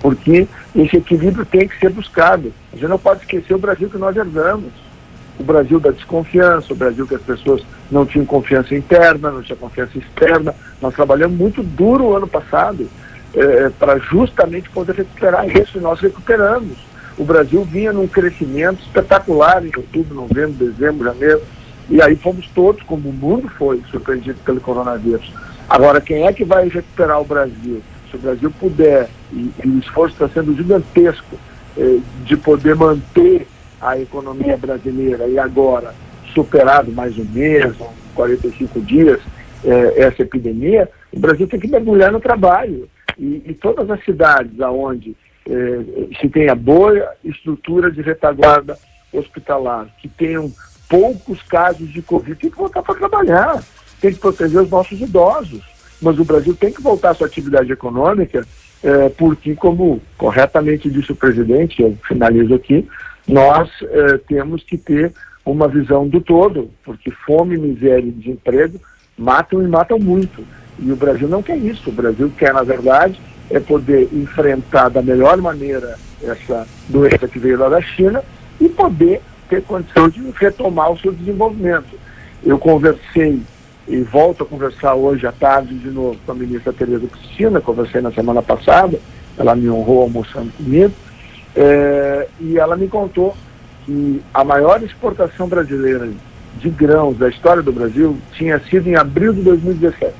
[0.00, 2.52] porque esse equilíbrio tem que ser buscado.
[2.78, 4.70] A gente não pode esquecer o Brasil que nós herdamos.
[5.36, 9.58] O Brasil da desconfiança, o Brasil que as pessoas não tinham confiança interna, não tinham
[9.58, 10.54] confiança externa.
[10.80, 12.88] Nós trabalhamos muito duro o ano passado
[13.34, 16.78] é, para justamente poder recuperar isso e nós recuperamos.
[17.16, 21.42] O Brasil vinha num crescimento espetacular em outubro, novembro, dezembro, janeiro,
[21.90, 25.32] e aí fomos todos, como o mundo foi, surpreendido pelo coronavírus.
[25.68, 27.82] Agora, quem é que vai recuperar o Brasil?
[28.08, 31.36] Se o Brasil puder, e, e o esforço está sendo gigantesco
[32.24, 33.46] de poder manter
[33.80, 35.94] a economia brasileira e agora
[36.34, 37.74] superado mais um mês,
[38.14, 39.20] 45 dias,
[39.64, 42.88] eh, essa epidemia, o Brasil tem que mergulhar no trabalho.
[43.18, 45.16] E, e todas as cidades onde
[45.48, 48.78] eh, se tenha boa estrutura de retaguarda
[49.12, 50.52] hospitalar, que tenham
[50.88, 53.62] poucos casos de Covid, tem que voltar para trabalhar.
[54.00, 55.62] tem que proteger os nossos idosos.
[56.00, 58.46] Mas o Brasil tem que voltar à sua atividade econômica,
[58.82, 62.86] é, porque, como corretamente disse o presidente, eu finalizo aqui,
[63.26, 65.12] nós é, temos que ter
[65.44, 68.80] uma visão do todo, porque fome, miséria e desemprego
[69.16, 70.44] matam e matam muito.
[70.78, 71.90] E o Brasil não quer isso.
[71.90, 73.20] O Brasil quer, na verdade,
[73.50, 78.22] é poder enfrentar da melhor maneira essa doença que veio lá da China
[78.60, 81.98] e poder ter condição de retomar o seu desenvolvimento.
[82.44, 83.40] Eu conversei
[83.88, 88.02] e volto a conversar hoje à tarde de novo com a ministra Tereza Cristina, conversei
[88.02, 89.00] na semana passada,
[89.36, 90.92] ela me honrou almoçando comigo,
[91.56, 93.34] é, e ela me contou
[93.86, 96.08] que a maior exportação brasileira
[96.58, 100.14] de grãos da história do Brasil tinha sido em abril de 2017,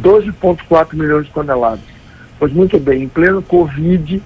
[0.00, 1.84] 12,4 milhões de toneladas.
[2.38, 4.20] Pois muito bem, em pleno Covid,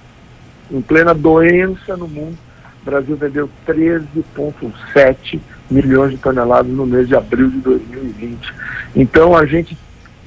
[0.71, 2.37] em plena doença no mundo,
[2.81, 8.53] o Brasil vendeu 13,7 milhões de toneladas no mês de abril de 2020.
[8.95, 9.77] Então a gente,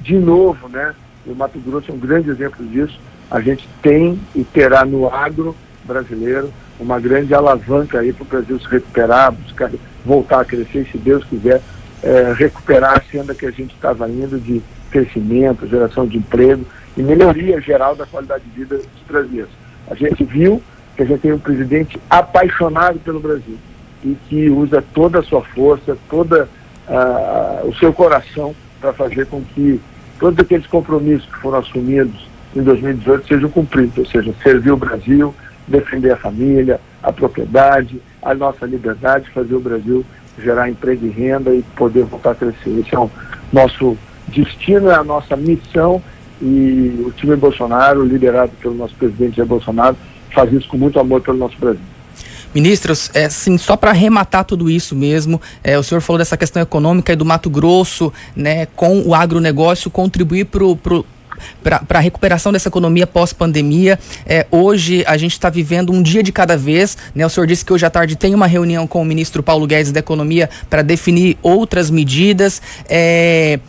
[0.01, 0.93] de novo, né,
[1.25, 2.99] o Mato Grosso é um grande exemplo disso,
[3.29, 8.59] a gente tem e terá no agro brasileiro uma grande alavanca aí para o Brasil
[8.59, 9.71] se recuperar, buscar
[10.05, 11.61] voltar a crescer, se Deus quiser,
[12.03, 17.01] é, recuperar a senda que a gente estava indo de crescimento, geração de emprego e
[17.01, 19.51] melhoria geral da qualidade de vida dos brasileiros.
[19.89, 20.61] A gente viu
[20.95, 23.57] que a gente tem um presidente apaixonado pelo Brasil
[24.03, 29.41] e que usa toda a sua força, todo uh, o seu coração para fazer com
[29.41, 29.81] que
[30.19, 35.33] todos aqueles compromissos que foram assumidos em 2018 sejam cumpridos, ou seja, servir o Brasil,
[35.67, 40.05] defender a família, a propriedade, a nossa liberdade, fazer o Brasil
[40.37, 42.79] gerar emprego e renda e poder voltar a crescer.
[42.79, 43.09] Esse é o
[43.51, 46.01] nosso destino, é a nossa missão
[46.41, 49.95] e o time Bolsonaro, liderado pelo nosso presidente Jair Bolsonaro,
[50.35, 51.81] faz isso com muito amor pelo nosso Brasil.
[52.53, 56.61] Ministros, é, assim, só para arrematar tudo isso mesmo, é, o senhor falou dessa questão
[56.61, 60.63] econômica e do Mato Grosso, né, com o agronegócio contribuir para
[61.61, 63.99] para a recuperação dessa economia pós-pandemia.
[64.25, 66.97] É, hoje a gente está vivendo um dia de cada vez.
[67.13, 67.25] Né?
[67.25, 69.91] O senhor disse que hoje à tarde tem uma reunião com o ministro Paulo Guedes
[69.91, 72.61] da Economia para definir outras medidas.
[72.87, 73.59] É,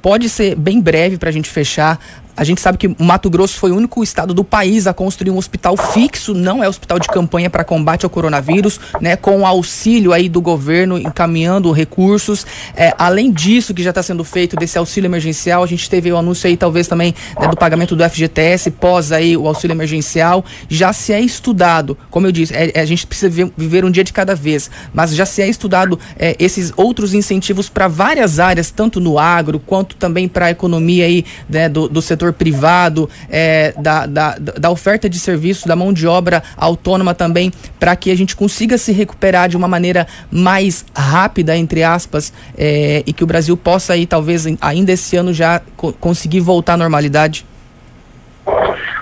[0.00, 2.00] pode ser bem breve para a gente fechar.
[2.36, 5.36] A gente sabe que Mato Grosso foi o único estado do país a construir um
[5.36, 9.16] hospital fixo, não é hospital de campanha para combate ao coronavírus, né?
[9.16, 12.46] Com auxílio aí do governo encaminhando recursos.
[12.74, 16.16] É, além disso, que já está sendo feito desse auxílio emergencial, a gente teve o
[16.16, 20.44] anúncio aí talvez também né, do pagamento do FGTS pós aí o auxílio emergencial.
[20.68, 23.90] Já se é estudado, como eu disse, é, é, a gente precisa viver, viver, um
[23.90, 28.38] dia de cada vez, mas já se é estudado é, esses outros incentivos para várias
[28.38, 32.34] áreas, tanto no agro quanto também para a economia aí né, do, do setor setor
[32.34, 37.96] privado, é, da, da, da oferta de serviços, da mão de obra autônoma também, para
[37.96, 43.12] que a gente consiga se recuperar de uma maneira mais rápida, entre aspas, é, e
[43.12, 47.46] que o Brasil possa aí, talvez, ainda esse ano já co conseguir voltar à normalidade?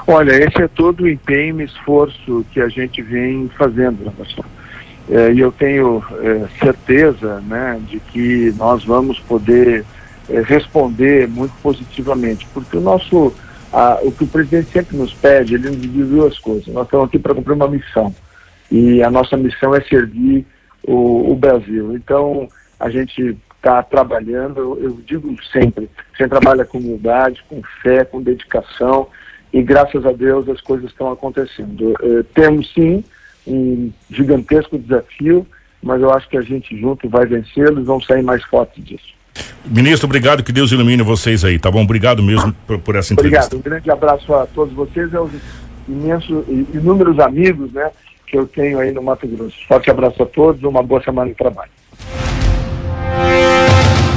[0.07, 4.13] Olha, esse é todo o empenho e esforço que a gente vem fazendo, né,
[5.11, 9.85] É, e eu tenho é, certeza né, de que nós vamos poder
[10.29, 13.33] é, responder muito positivamente, porque o nosso,
[13.73, 16.67] a, o que o presidente sempre nos pede, ele nos diz duas coisas.
[16.69, 18.15] Nós estamos aqui para cumprir uma missão
[18.71, 20.47] e a nossa missão é servir
[20.87, 21.95] o, o Brasil.
[21.95, 22.49] Então
[22.79, 28.23] a gente está trabalhando, eu, eu, digo sempre, você trabalha com humildade, com fé, com
[28.23, 29.09] dedicação
[29.53, 31.95] e graças a Deus as coisas estão acontecendo.
[32.01, 33.03] É, temos sim
[33.47, 35.47] um gigantesco desafio,
[35.83, 39.18] mas eu acho que a gente junto vai vencê-los, vamos sair mais fortes disso.
[39.65, 41.83] Ministro, obrigado, que Deus ilumine vocês aí, tá bom?
[41.83, 43.55] Obrigado mesmo por, por essa entrevista.
[43.55, 45.31] Obrigado, um grande abraço a todos vocês e aos
[45.89, 47.91] imensos, inúmeros amigos, né,
[48.27, 49.57] que eu tenho aí no Mato Grosso.
[49.67, 51.71] Forte abraço a todos, uma boa semana de trabalho.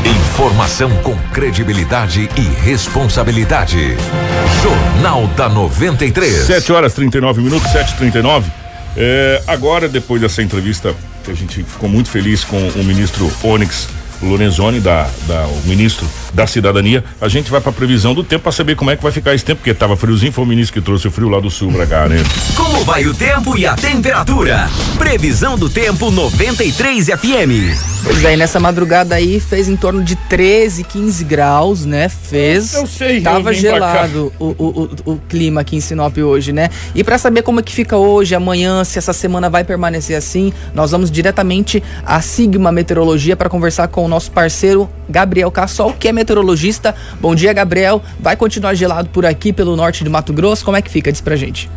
[0.06, 3.78] Informação com credibilidade e responsabilidade.
[4.64, 6.34] Jornal da 93.
[6.34, 8.46] 7 horas 39 minutos, 7h39.
[8.98, 10.94] É, agora, depois dessa entrevista,
[11.24, 13.88] que a gente ficou muito feliz com o ministro Onyx
[14.22, 17.04] Lorenzoni, da, da, o ministro da Cidadania.
[17.20, 19.44] A gente vai para previsão do tempo para saber como é que vai ficar esse
[19.44, 21.86] tempo, porque tava friozinho, foi o ministro que trouxe o frio lá do sul pra
[21.86, 22.24] cá, né?
[22.56, 24.70] Como vai o tempo e a temperatura?
[24.98, 27.92] Previsão do tempo 93 FM.
[28.04, 32.10] Pois é, nessa madrugada aí fez em torno de 13, 15 graus, né?
[32.10, 32.74] Fez.
[32.74, 36.70] Eu sei, Tava gelado o, o, o, o, clima aqui em Sinop hoje, né?
[36.96, 40.52] E para saber como é que fica hoje, amanhã, se essa semana vai permanecer assim,
[40.74, 46.08] nós vamos diretamente à Sigma Meteorologia para conversar com o nosso parceiro Gabriel Cassol, que
[46.08, 46.94] é meteorologista.
[47.20, 48.02] Bom dia, Gabriel.
[48.20, 50.64] Vai continuar gelado por aqui, pelo norte de Mato Grosso?
[50.64, 51.12] Como é que fica?
[51.12, 51.70] Diz pra gente.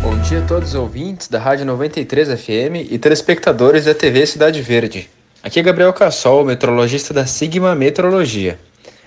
[0.00, 4.62] Bom dia a todos os ouvintes da Rádio 93 FM e telespectadores da TV Cidade
[4.62, 5.10] Verde.
[5.42, 8.58] Aqui é Gabriel Cassol, meteorologista da Sigma Meteorologia.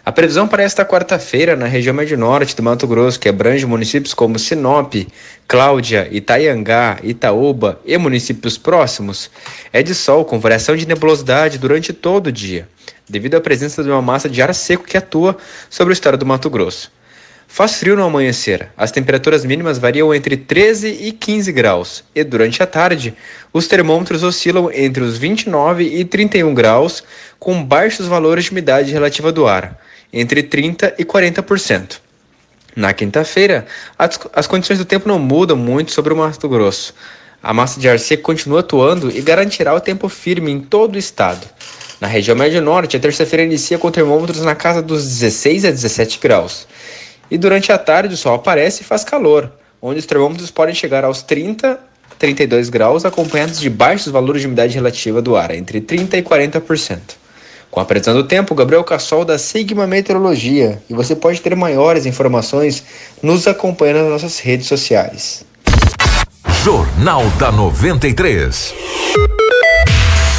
[0.05, 4.13] A previsão para esta quarta-feira na região médio norte do Mato Grosso, que abrange municípios
[4.13, 4.93] como Sinop,
[5.47, 9.31] Cláudia, Itaiangá, Itaúba e municípios próximos,
[9.71, 12.67] é de sol com variação de nebulosidade durante todo o dia,
[13.07, 15.37] devido à presença de uma massa de ar seco que atua
[15.69, 16.91] sobre o estado do Mato Grosso.
[17.47, 18.71] Faz frio no amanhecer.
[18.75, 23.15] As temperaturas mínimas variam entre 13 e 15 graus, e durante a tarde,
[23.53, 27.05] os termômetros oscilam entre os 29 e 31 graus,
[27.39, 29.79] com baixos valores de umidade relativa do ar
[30.13, 31.99] entre 30% e 40%.
[32.75, 33.65] Na quinta-feira,
[33.97, 36.93] as, as condições do tempo não mudam muito sobre o Mato Grosso.
[37.41, 40.99] A massa de ar seco continua atuando e garantirá o tempo firme em todo o
[40.99, 41.45] estado.
[41.99, 46.19] Na região médio norte, a terça-feira inicia com termômetros na casa dos 16 a 17
[46.19, 46.67] graus.
[47.29, 49.51] E durante a tarde o sol aparece e faz calor,
[49.81, 51.79] onde os termômetros podem chegar aos 30
[52.11, 56.23] a 32 graus, acompanhados de baixos valores de umidade relativa do ar, entre 30 e
[56.23, 56.99] 40%.
[57.73, 60.79] Com a previsão do tempo, Gabriel Cassol da Sigma Meteorologia.
[60.87, 62.83] E você pode ter maiores informações
[63.19, 65.43] nos acompanhando nas nossas redes sociais.
[66.63, 68.75] Jornal da 93.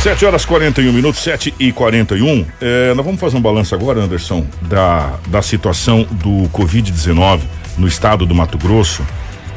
[0.04, 2.46] 7 horas 41 minutos, 7 e 41.
[2.60, 7.40] É, nós vamos fazer um balanço agora, Anderson, da, da situação do Covid-19
[7.76, 9.04] no estado do Mato Grosso,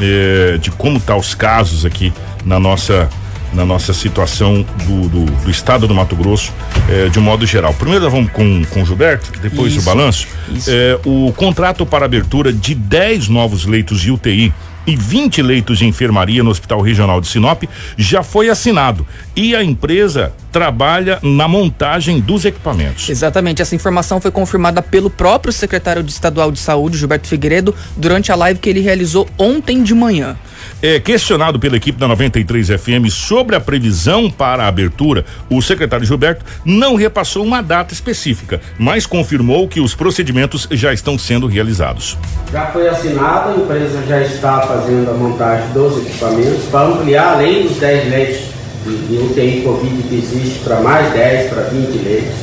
[0.02, 2.12] é, de como estão tá os casos aqui
[2.44, 3.08] na nossa
[3.54, 6.54] na nossa situação do, do, do estado do Mato Grosso
[6.90, 7.74] eh, de um modo geral.
[7.74, 10.28] Primeiro nós vamos com, com o Gilberto, depois isso, o balanço.
[10.68, 14.54] Eh, o contrato para abertura de 10 novos leitos de UTI
[14.88, 17.64] e 20 leitos de enfermaria no Hospital Regional de Sinop
[17.98, 23.10] já foi assinado e a empresa trabalha na montagem dos equipamentos.
[23.10, 28.32] Exatamente, essa informação foi confirmada pelo próprio secretário de estadual de saúde, Gilberto Figueiredo, durante
[28.32, 30.38] a live que ele realizou ontem de manhã.
[30.82, 36.06] É, questionado pela equipe da 93 FM sobre a previsão para a abertura, o secretário
[36.06, 42.18] Gilberto não repassou uma data específica, mas confirmou que os procedimentos já estão sendo realizados.
[42.52, 47.68] Já foi assinado, a empresa já está fazendo a montagem dos equipamentos para ampliar além
[47.68, 52.36] dos 10 leitos de, UTI Covid que existe para mais 10, para 20 leitos.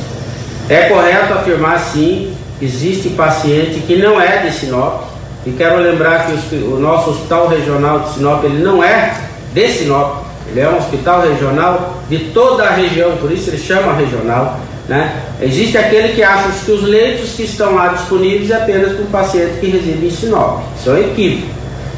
[0.69, 5.14] É correto afirmar sim, existe paciente que não é de Sinop,
[5.45, 9.13] e quero lembrar que o nosso hospital regional de Sinop ele não é
[9.53, 13.93] de Sinop, ele é um hospital regional de toda a região, por isso ele chama
[13.93, 14.59] regional.
[14.87, 15.23] Né?
[15.41, 19.07] Existe aquele que acha que os leitos que estão lá disponíveis é apenas para o
[19.07, 20.61] paciente que reside em Sinop.
[20.79, 21.53] Isso é um equívoco.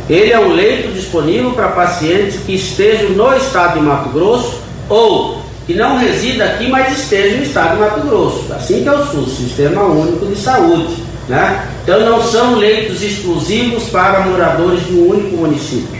[0.09, 5.41] Ele é um leito disponível para pacientes que estejam no estado de Mato Grosso ou
[5.65, 8.45] que não resida aqui, mas esteja no estado de Mato Grosso.
[8.53, 11.03] Assim que é o SUS, Sistema Único de Saúde.
[11.27, 11.67] Né?
[11.83, 15.99] Então não são leitos exclusivos para moradores de um único município.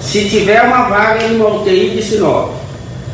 [0.00, 2.52] Se tiver uma vaga em uma UTI de Sinop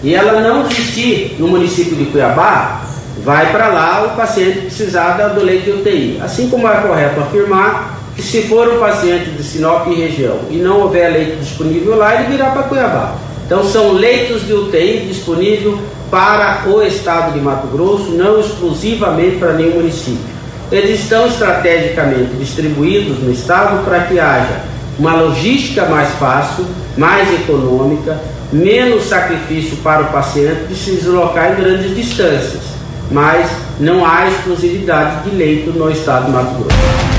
[0.03, 2.83] e ela não existir no município de Cuiabá,
[3.25, 6.21] vai para lá o paciente precisar do leito de UTI.
[6.23, 10.57] Assim como é correto afirmar que se for um paciente de Sinop e região e
[10.57, 13.15] não houver leito disponível lá, ele virá para Cuiabá.
[13.47, 15.79] Então são leitos de UTI disponível
[16.11, 20.36] para o estado de Mato Grosso, não exclusivamente para nenhum município.
[20.71, 24.63] Eles estão estrategicamente distribuídos no estado para que haja
[24.99, 26.65] uma logística mais fácil,
[26.97, 28.19] mais econômica,
[28.53, 32.63] menos sacrifício para o paciente de se deslocar em grandes distâncias,
[33.11, 33.49] mas
[33.79, 37.16] não há exclusividade de leito no estado de Mato Grosso.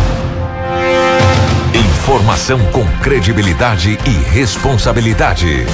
[2.07, 5.65] Informação com credibilidade e responsabilidade.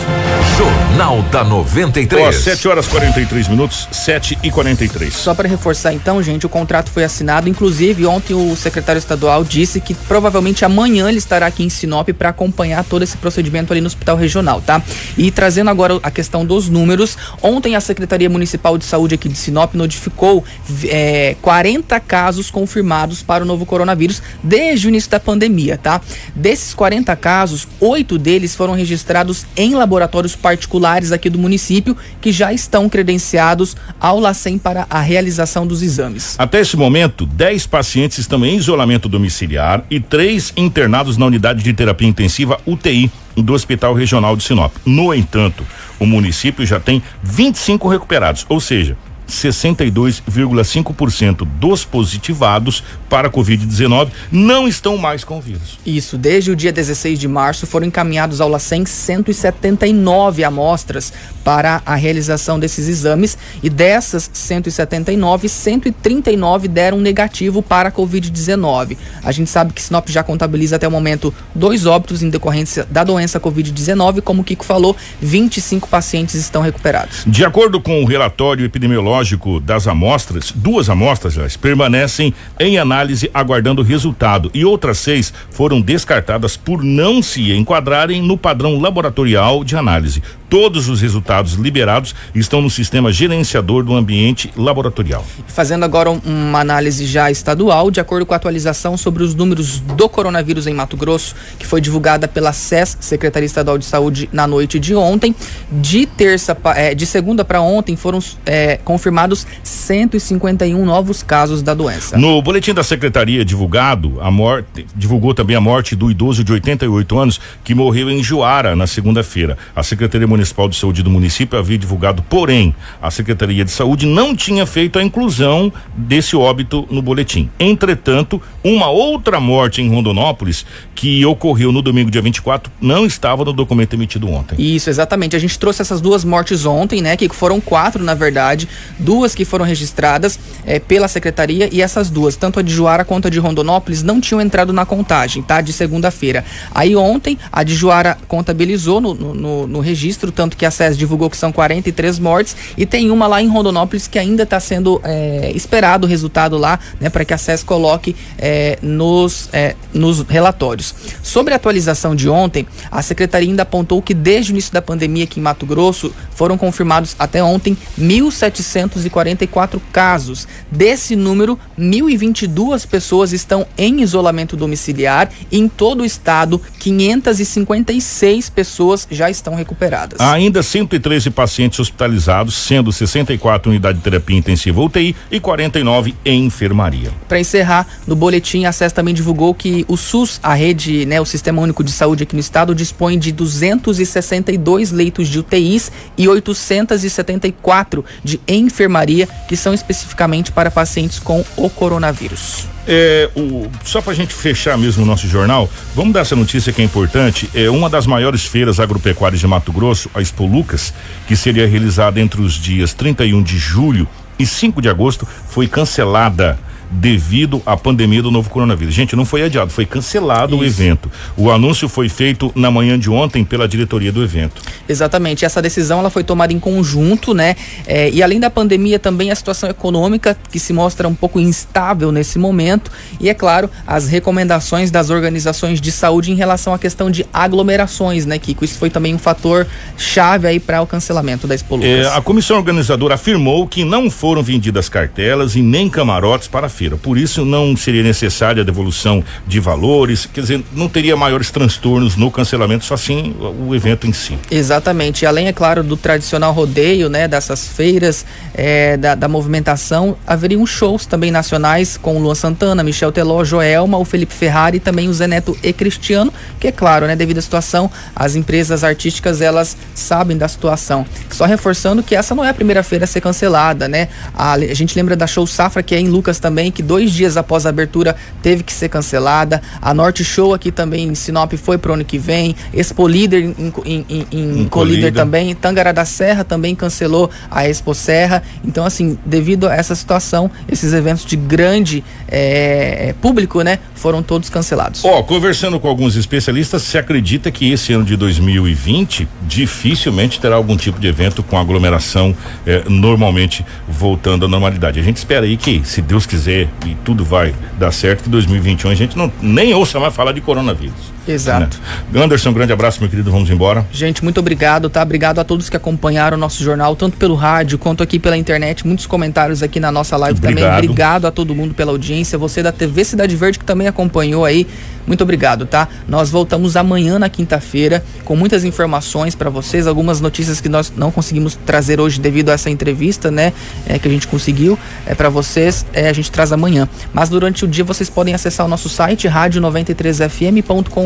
[0.57, 2.27] Jornal da 93.
[2.27, 5.13] Ó, 7 horas 43 minutos, 7 e 43.
[5.13, 7.47] Só para reforçar então, gente, o contrato foi assinado.
[7.47, 12.29] Inclusive, ontem o secretário estadual disse que provavelmente amanhã ele estará aqui em Sinop para
[12.29, 14.81] acompanhar todo esse procedimento ali no hospital regional, tá?
[15.15, 19.37] E trazendo agora a questão dos números, ontem a Secretaria Municipal de Saúde aqui de
[19.37, 20.43] Sinop notificou
[20.85, 26.01] é, 40 casos confirmados para o novo coronavírus desde o início da pandemia, tá?
[26.35, 32.53] Desses 40 casos, oito deles foram registrados em laboratórios particulares aqui do município que já
[32.53, 36.35] estão credenciados ao LACEN para a realização dos exames.
[36.37, 41.73] Até esse momento, 10 pacientes estão em isolamento domiciliar e três internados na unidade de
[41.73, 44.73] terapia intensiva UTI do Hospital Regional de Sinop.
[44.85, 45.65] No entanto,
[45.99, 48.97] o município já tem 25 recuperados, ou seja,
[49.33, 55.79] 62,5% dos positivados para Covid-19 não estão mais com vírus.
[55.85, 61.13] Isso, desde o dia 16 de março foram encaminhados ao LACEN 179 amostras
[61.43, 68.97] para a realização desses exames e dessas 179, 139 deram negativo para a Covid-19.
[69.23, 73.03] A gente sabe que Sinop já contabiliza até o momento dois óbitos em decorrência da
[73.03, 77.23] doença Covid-19, como o Kiko falou, 25 pacientes estão recuperados.
[77.25, 83.31] De acordo com o relatório epidemiológico biológico das amostras, duas amostras, aliás, permanecem em análise
[83.33, 89.63] aguardando o resultado e outras seis foram descartadas por não se enquadrarem no padrão laboratorial
[89.63, 90.21] de análise.
[90.53, 95.25] Todos os resultados liberados estão no sistema gerenciador do ambiente laboratorial.
[95.47, 99.79] Fazendo agora um- uma análise já estadual, de acordo com a atualização sobre os números
[99.79, 104.45] do coronavírus em Mato Grosso, que foi divulgada pela SES, Secretaria Estadual de Saúde, na
[104.45, 105.35] noite de ontem.
[105.71, 112.15] De terça, eh, de segunda para ontem foram eh, confirmados 151 novos casos da doença.
[112.15, 117.17] No boletim da secretaria divulgado, a morte divulgou também a morte do idoso de 88
[117.17, 119.57] anos que morreu em Juara na segunda-feira.
[119.75, 124.35] A Secretaria Municipal de Saúde do município havia divulgado, porém, a Secretaria de Saúde não
[124.35, 127.49] tinha feito a inclusão desse óbito no boletim.
[127.59, 130.65] Entretanto, uma outra morte em Rondonópolis
[130.95, 134.55] que ocorreu no domingo dia 24 não estava no documento emitido ontem.
[134.59, 135.35] Isso, exatamente.
[135.35, 137.17] A gente trouxe essas duas mortes ontem, né?
[137.17, 138.67] Que foram quatro, na verdade.
[138.99, 143.27] Duas que foram registradas eh, pela secretaria e essas duas, tanto a de Juara quanto
[143.27, 145.61] a de Rondonópolis, não tinham entrado na contagem, tá?
[145.61, 146.45] De segunda-feira.
[146.73, 151.29] Aí ontem, a de Juara contabilizou no, no- no registro, tanto que a SES divulgou
[151.29, 155.51] que são 43 mortes e tem uma lá em Rondonópolis que ainda está sendo eh,
[155.55, 157.09] esperado o resultado lá, né?
[157.09, 160.93] Para que a SES coloque eh, nos, eh, nos relatórios.
[161.21, 165.23] Sobre a atualização de ontem, a secretaria ainda apontou que desde o início da pandemia
[165.23, 170.47] aqui em Mato Grosso foram confirmados até ontem 1.744 casos.
[170.71, 179.07] Desse número, 1.022 pessoas estão em isolamento domiciliar e em todo o estado, 556 pessoas
[179.09, 180.19] já estão recuperadas.
[180.23, 186.45] Há ainda 113 pacientes hospitalizados, sendo 64 unidades de terapia intensiva UTI e 49 em
[186.45, 187.11] enfermaria.
[187.27, 191.25] Para encerrar, no boletim, a SES também divulgou que o SUS, a rede, né, o
[191.25, 198.05] Sistema Único de Saúde aqui no estado, dispõe de 262 leitos de UTIs e 874
[198.23, 202.65] de enfermaria, que são especificamente para pacientes com o coronavírus.
[202.87, 206.81] É, o, só pra gente fechar mesmo o nosso jornal, vamos dar essa notícia que
[206.81, 207.49] é importante.
[207.53, 210.93] É uma das maiores feiras agropecuárias de Mato Grosso, a Expo Lucas,
[211.27, 214.07] que seria realizada entre os dias 31 de julho
[214.37, 216.59] e 5 de agosto, foi cancelada
[216.93, 218.93] devido à pandemia do novo coronavírus.
[218.93, 221.11] Gente, não foi adiado, foi cancelado o evento.
[221.35, 224.61] O anúncio foi feito na manhã de ontem pela diretoria do evento.
[224.87, 227.55] Exatamente, essa decisão ela foi tomada em conjunto, né?
[227.85, 232.11] É, e além da pandemia, também a situação econômica que se mostra um pouco instável
[232.11, 232.91] nesse momento.
[233.19, 238.25] E é claro, as recomendações das organizações de saúde em relação à questão de aglomerações,
[238.25, 238.63] né, Kiko?
[238.63, 239.67] Isso foi também um fator
[239.97, 241.89] chave aí para o cancelamento da Expo Lucas.
[241.89, 246.69] É, a comissão organizadora afirmou que não foram vendidas cartelas e nem camarotes para a
[246.97, 252.15] Por isso, não seria necessária a devolução de valores, quer dizer, não teria maiores transtornos
[252.15, 254.37] no cancelamento, só sim o evento em si.
[254.49, 255.25] Exatamente.
[255.25, 261.05] Além, é claro, do tradicional rodeio, né, dessas feiras, é, da, da movimentação, haveriam shows
[261.05, 265.13] também nacionais com o Luan Santana, Michel Teló, Joelma, o Felipe Ferrari e também o
[265.13, 269.77] Zé Neto e Cristiano, que é claro, né, devido à situação, as empresas artísticas, elas
[269.93, 271.05] sabem da situação.
[271.29, 274.09] Só reforçando que essa não é a primeira feira a ser cancelada, né?
[274.33, 277.37] A, a gente lembra da Show Safra, que é em Lucas também, que dois dias
[277.37, 279.61] após a abertura teve que ser cancelada.
[279.81, 282.55] A Norte Show aqui também em Sinop foi pro ano que vem.
[282.73, 284.27] Expo Líder em, em, em,
[284.61, 285.53] em Colíder também.
[285.55, 288.43] Tangará da Serra também cancelou a Expo Serra.
[288.65, 294.49] Então, assim, devido a essa situação, esses eventos de grande eh, público, né, foram todos
[294.49, 295.03] cancelados.
[295.05, 300.75] Ó, conversando com alguns especialistas, se acredita que esse ano de 2020 dificilmente terá algum
[300.75, 304.99] tipo de evento com aglomeração eh, normalmente voltando à normalidade.
[304.99, 308.91] A gente espera aí que, se Deus quiser e tudo vai dar certo, que 2021
[308.91, 311.12] a gente não nem ouça mais falar de coronavírus.
[311.27, 311.79] Exato.
[312.11, 312.21] Né?
[312.23, 313.31] Anderson, grande abraço, meu querido.
[313.31, 313.85] Vamos embora.
[313.91, 315.01] Gente, muito obrigado, tá?
[315.01, 318.85] Obrigado a todos que acompanharam o nosso jornal, tanto pelo rádio quanto aqui pela internet.
[318.85, 320.55] Muitos comentários aqui na nossa live também.
[320.55, 320.83] Obrigado.
[320.83, 322.37] Obrigado a todo mundo pela audiência.
[322.37, 324.67] Você da TV Cidade Verde que também acompanhou aí.
[325.05, 325.87] Muito obrigado, tá?
[326.07, 331.11] Nós voltamos amanhã na quinta-feira com muitas informações para vocês, algumas notícias que nós não
[331.11, 333.51] conseguimos trazer hoje devido a essa entrevista, né?
[333.85, 336.87] É, que a gente conseguiu é para vocês, é, a gente traz amanhã.
[337.11, 339.27] Mas durante o dia vocês podem acessar o nosso site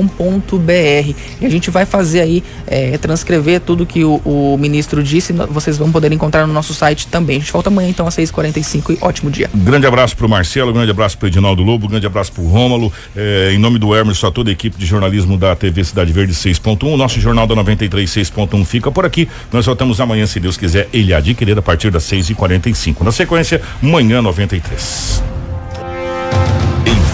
[0.08, 5.34] rádio93fm.com.br e a gente vai fazer aí é, transcrever tudo que o, o ministro disse,
[5.50, 7.38] vocês vão poder encontrar no nosso site também.
[7.38, 9.50] A gente volta amanhã então às 6h45 e ótimo dia.
[9.54, 13.58] Grande abraço pro Marcelo, grande abraço pro Edinaldo Lobo, grande abraço pro Rômulo, eh, em
[13.58, 17.20] nome do Emerson, a toda a equipe de jornalismo da TV Cidade Verde 6.1, nosso
[17.20, 19.28] jornal da 93 6.1 fica por aqui.
[19.52, 23.02] Nós voltamos amanhã, se Deus quiser, ele querer a partir das 6h45.
[23.02, 25.37] Na sequência, manhã 93.